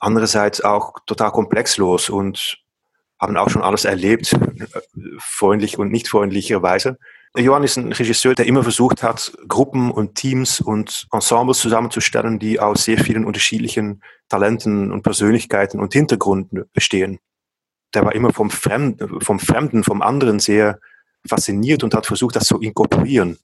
andererseits 0.00 0.62
auch 0.62 0.94
total 1.06 1.30
komplexlos 1.30 2.08
und 2.08 2.58
haben 3.20 3.36
auch 3.36 3.50
schon 3.50 3.62
alles 3.62 3.84
erlebt, 3.84 4.32
äh, 4.32 4.66
freundlich 5.18 5.78
und 5.78 5.92
nicht 5.92 6.08
freundlicherweise. 6.08 6.98
Johann 7.36 7.62
ist 7.62 7.76
ein 7.76 7.92
Regisseur, 7.92 8.34
der 8.34 8.46
immer 8.46 8.64
versucht 8.64 9.04
hat, 9.04 9.32
Gruppen 9.46 9.92
und 9.92 10.16
Teams 10.16 10.60
und 10.60 11.06
Ensembles 11.12 11.58
zusammenzustellen, 11.58 12.40
die 12.40 12.58
aus 12.58 12.84
sehr 12.84 12.98
vielen 12.98 13.24
unterschiedlichen 13.24 14.02
Talenten 14.28 14.90
und 14.90 15.02
Persönlichkeiten 15.02 15.78
und 15.78 15.92
Hintergründen 15.92 16.64
bestehen. 16.72 17.20
Der 17.94 18.04
war 18.04 18.14
immer 18.14 18.32
vom 18.32 18.50
Fremden, 18.50 19.20
vom 19.20 19.38
Fremden, 19.38 19.84
vom 19.84 20.02
anderen 20.02 20.40
sehr 20.40 20.80
fasziniert 21.28 21.84
und 21.84 21.94
hat 21.94 22.06
versucht, 22.06 22.34
das 22.34 22.44
zu 22.44 22.58
inkorporieren. 22.58 23.38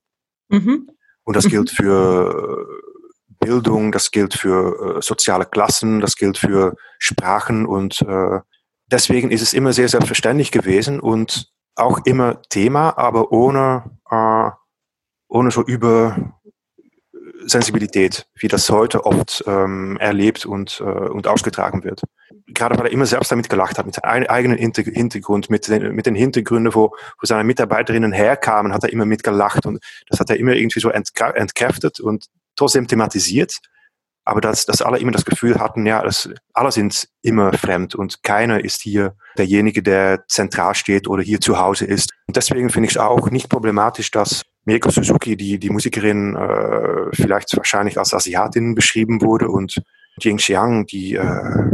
Mhm. 0.48 0.90
Und 1.22 1.36
das 1.36 1.44
Mhm. 1.44 1.50
gilt 1.50 1.70
für 1.70 2.66
Bildung, 3.38 3.92
das 3.92 4.10
gilt 4.10 4.34
für 4.34 4.96
äh, 4.96 5.02
soziale 5.02 5.44
Klassen, 5.44 6.00
das 6.00 6.16
gilt 6.16 6.38
für 6.38 6.74
Sprachen 6.98 7.66
und 7.66 8.02
äh, 8.02 8.40
deswegen 8.90 9.30
ist 9.30 9.42
es 9.42 9.52
immer 9.52 9.72
sehr 9.72 9.88
selbstverständlich 9.88 10.52
gewesen 10.52 11.00
und 11.00 11.52
auch 11.74 12.00
immer 12.04 12.42
Thema, 12.48 12.96
aber 12.96 13.32
ohne, 13.32 13.98
äh, 14.10 14.50
ohne 15.28 15.50
so 15.50 15.62
über 15.62 16.36
Sensibilität, 17.44 18.26
wie 18.34 18.48
das 18.48 18.70
heute 18.70 19.04
oft 19.04 19.44
ähm, 19.46 19.96
erlebt 19.98 20.46
und, 20.46 20.80
äh, 20.80 20.84
und 20.84 21.26
ausgetragen 21.26 21.84
wird. 21.84 22.02
Gerade 22.48 22.78
weil 22.78 22.86
er 22.86 22.92
immer 22.92 23.06
selbst 23.06 23.30
damit 23.30 23.48
gelacht 23.48 23.78
hat, 23.78 23.86
mit 23.86 23.96
seinem 23.96 24.26
eigenen 24.26 24.58
Hintergrund, 24.58 25.50
mit 25.50 25.68
den, 25.68 25.94
mit 25.94 26.06
den 26.06 26.14
Hintergründen, 26.14 26.74
wo, 26.74 26.94
wo 27.20 27.26
seine 27.26 27.44
Mitarbeiterinnen 27.44 28.12
herkamen, 28.12 28.72
hat 28.72 28.84
er 28.84 28.92
immer 28.92 29.04
mitgelacht 29.04 29.66
und 29.66 29.80
das 30.08 30.20
hat 30.20 30.30
er 30.30 30.38
immer 30.38 30.52
irgendwie 30.52 30.80
so 30.80 30.90
entkräftet 30.90 32.00
und 32.00 32.26
trotzdem 32.56 32.86
thematisiert. 32.86 33.58
Aber 34.28 34.40
dass, 34.40 34.66
dass 34.66 34.82
alle 34.82 34.98
immer 34.98 35.12
das 35.12 35.24
Gefühl 35.24 35.58
hatten, 35.60 35.86
ja, 35.86 36.02
das, 36.02 36.28
alle 36.52 36.72
sind 36.72 37.08
immer 37.22 37.52
fremd 37.52 37.94
und 37.94 38.22
keiner 38.24 38.62
ist 38.62 38.82
hier 38.82 39.14
derjenige, 39.38 39.82
der 39.84 40.24
zentral 40.28 40.74
steht 40.74 41.06
oder 41.06 41.22
hier 41.22 41.40
zu 41.40 41.58
Hause 41.60 41.84
ist. 41.86 42.10
Und 42.26 42.36
deswegen 42.36 42.68
finde 42.68 42.88
ich 42.88 42.96
es 42.96 42.98
auch 42.98 43.30
nicht 43.30 43.48
problematisch, 43.48 44.10
dass 44.10 44.42
Mieko 44.64 44.90
Suzuki, 44.90 45.36
die, 45.36 45.60
die 45.60 45.70
Musikerin, 45.70 46.34
äh, 46.34 47.14
vielleicht 47.14 47.56
wahrscheinlich 47.56 47.98
als 47.98 48.12
Asiatin 48.12 48.74
beschrieben 48.74 49.22
wurde 49.22 49.48
und 49.48 49.80
Jing 50.18 50.38
Xiang, 50.38 50.86
die 50.86 51.14
äh, 51.14 51.22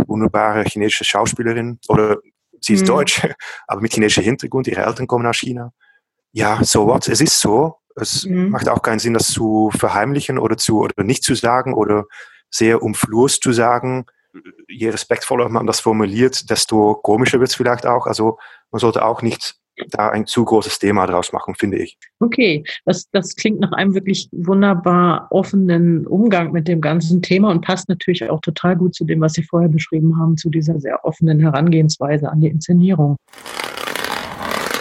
wunderbare 0.07 0.65
chinesische 0.65 1.05
Schauspielerin, 1.05 1.79
oder 1.89 2.19
sie 2.61 2.75
ist 2.75 2.83
Mhm. 2.83 2.87
deutsch, 2.89 3.23
aber 3.67 3.81
mit 3.81 3.95
chinesischem 3.95 4.25
Hintergrund, 4.25 4.67
ihre 4.67 4.83
Eltern 4.83 5.07
kommen 5.07 5.27
aus 5.27 5.39
China. 5.39 5.73
Ja, 6.33 6.59
so 6.63 6.87
what? 6.87 7.09
Es 7.09 7.23
ist 7.23 7.41
so. 7.41 7.77
Es 7.97 8.27
Mhm. 8.27 8.51
macht 8.51 8.69
auch 8.69 8.83
keinen 8.83 8.99
Sinn, 8.99 9.15
das 9.15 9.29
zu 9.29 9.71
verheimlichen 9.75 10.39
oder 10.39 10.59
zu 10.59 10.81
oder 10.81 11.03
nicht 11.03 11.23
zu 11.25 11.35
sagen 11.35 11.73
oder 11.73 12.05
sehr 12.53 12.83
umflurst 12.83 13.43
zu 13.43 13.53
sagen. 13.53 14.07
Je 14.69 14.91
respektvoller 14.91 15.49
man 15.49 15.67
das 15.67 15.81
formuliert, 15.81 16.49
desto 16.51 16.95
komischer 16.95 17.41
wird 17.41 17.51
es 17.51 17.57
vielleicht 17.57 17.87
auch. 17.87 18.07
Also 18.07 18.39
man 18.71 18.79
sollte 18.79 19.05
auch 19.05 19.23
nicht 19.23 19.57
da 19.91 20.11
ein 20.11 20.27
zu 20.27 20.45
großes 20.45 20.79
Thema 20.79 21.07
draus 21.07 21.33
machen, 21.33 21.55
finde 21.55 21.79
ich. 21.79 21.97
Okay, 22.21 22.65
das, 22.85 23.09
das 23.11 23.35
klingt 23.37 23.61
nach 23.61 23.73
einem 23.73 23.95
wirklich 23.95 24.29
wunderbar 24.33 25.29
offenen 25.31 26.07
Umgang 26.07 26.53
mit 26.53 26.69
dem 26.69 26.81
ganzen 26.81 27.23
Thema 27.23 27.51
und 27.51 27.65
passt 27.65 27.89
natürlich 27.89 28.29
auch 28.29 28.41
total 28.41 28.77
gut 28.77 28.95
zu 28.95 29.05
dem, 29.05 29.21
was 29.21 29.33
Sie 29.33 29.43
vorher 29.43 29.69
beschrieben 29.69 30.19
haben, 30.19 30.37
zu 30.37 30.51
dieser 30.51 30.79
sehr 30.79 31.05
offenen 31.05 31.41
Herangehensweise 31.41 32.31
an 32.31 32.41
die 32.41 32.49
Inszenierung. 32.49 33.17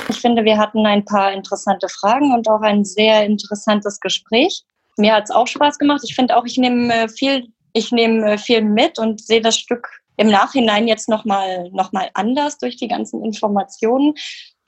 Ich 0.10 0.20
finde, 0.20 0.44
wir 0.44 0.58
hatten 0.58 0.86
ein 0.86 1.06
paar 1.06 1.32
interessante 1.32 1.88
Fragen 1.88 2.34
und 2.34 2.48
auch 2.50 2.62
ein 2.62 2.84
sehr 2.84 3.26
interessantes 3.26 4.00
Gespräch. 4.00 4.64
Mir 4.98 5.16
hat 5.16 5.24
es 5.24 5.32
auch 5.32 5.48
Spaß 5.48 5.80
gemacht. 5.80 6.02
Ich 6.04 6.16
finde 6.16 6.36
auch, 6.36 6.46
ich 6.46 6.58
nehme 6.58 6.94
äh, 6.94 7.08
viel, 7.08 7.48
ich 7.74 7.92
nehme 7.92 8.34
äh, 8.34 8.38
viel 8.38 8.62
mit 8.62 9.00
und 9.00 9.22
sehe 9.22 9.42
das 9.42 9.58
Stück 9.58 9.88
im 10.18 10.30
Nachhinein 10.30 10.88
jetzt 10.88 11.10
nochmal 11.10 11.70
noch 11.72 11.92
mal 11.92 12.10
anders 12.14 12.58
durch 12.58 12.78
die 12.78 12.88
ganzen 12.88 13.24
Informationen. 13.24 14.14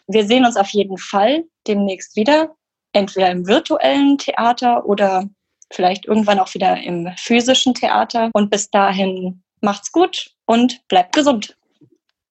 Wir 0.07 0.25
sehen 0.25 0.45
uns 0.45 0.57
auf 0.57 0.69
jeden 0.69 0.97
Fall 0.97 1.43
demnächst 1.67 2.15
wieder, 2.15 2.55
entweder 2.93 3.29
im 3.31 3.47
virtuellen 3.47 4.17
Theater 4.17 4.85
oder 4.85 5.29
vielleicht 5.71 6.05
irgendwann 6.05 6.39
auch 6.39 6.53
wieder 6.53 6.81
im 6.81 7.11
physischen 7.17 7.73
Theater. 7.73 8.29
Und 8.33 8.49
bis 8.49 8.69
dahin 8.69 9.43
macht's 9.61 9.91
gut 9.91 10.31
und 10.45 10.87
bleibt 10.87 11.15
gesund. 11.15 11.55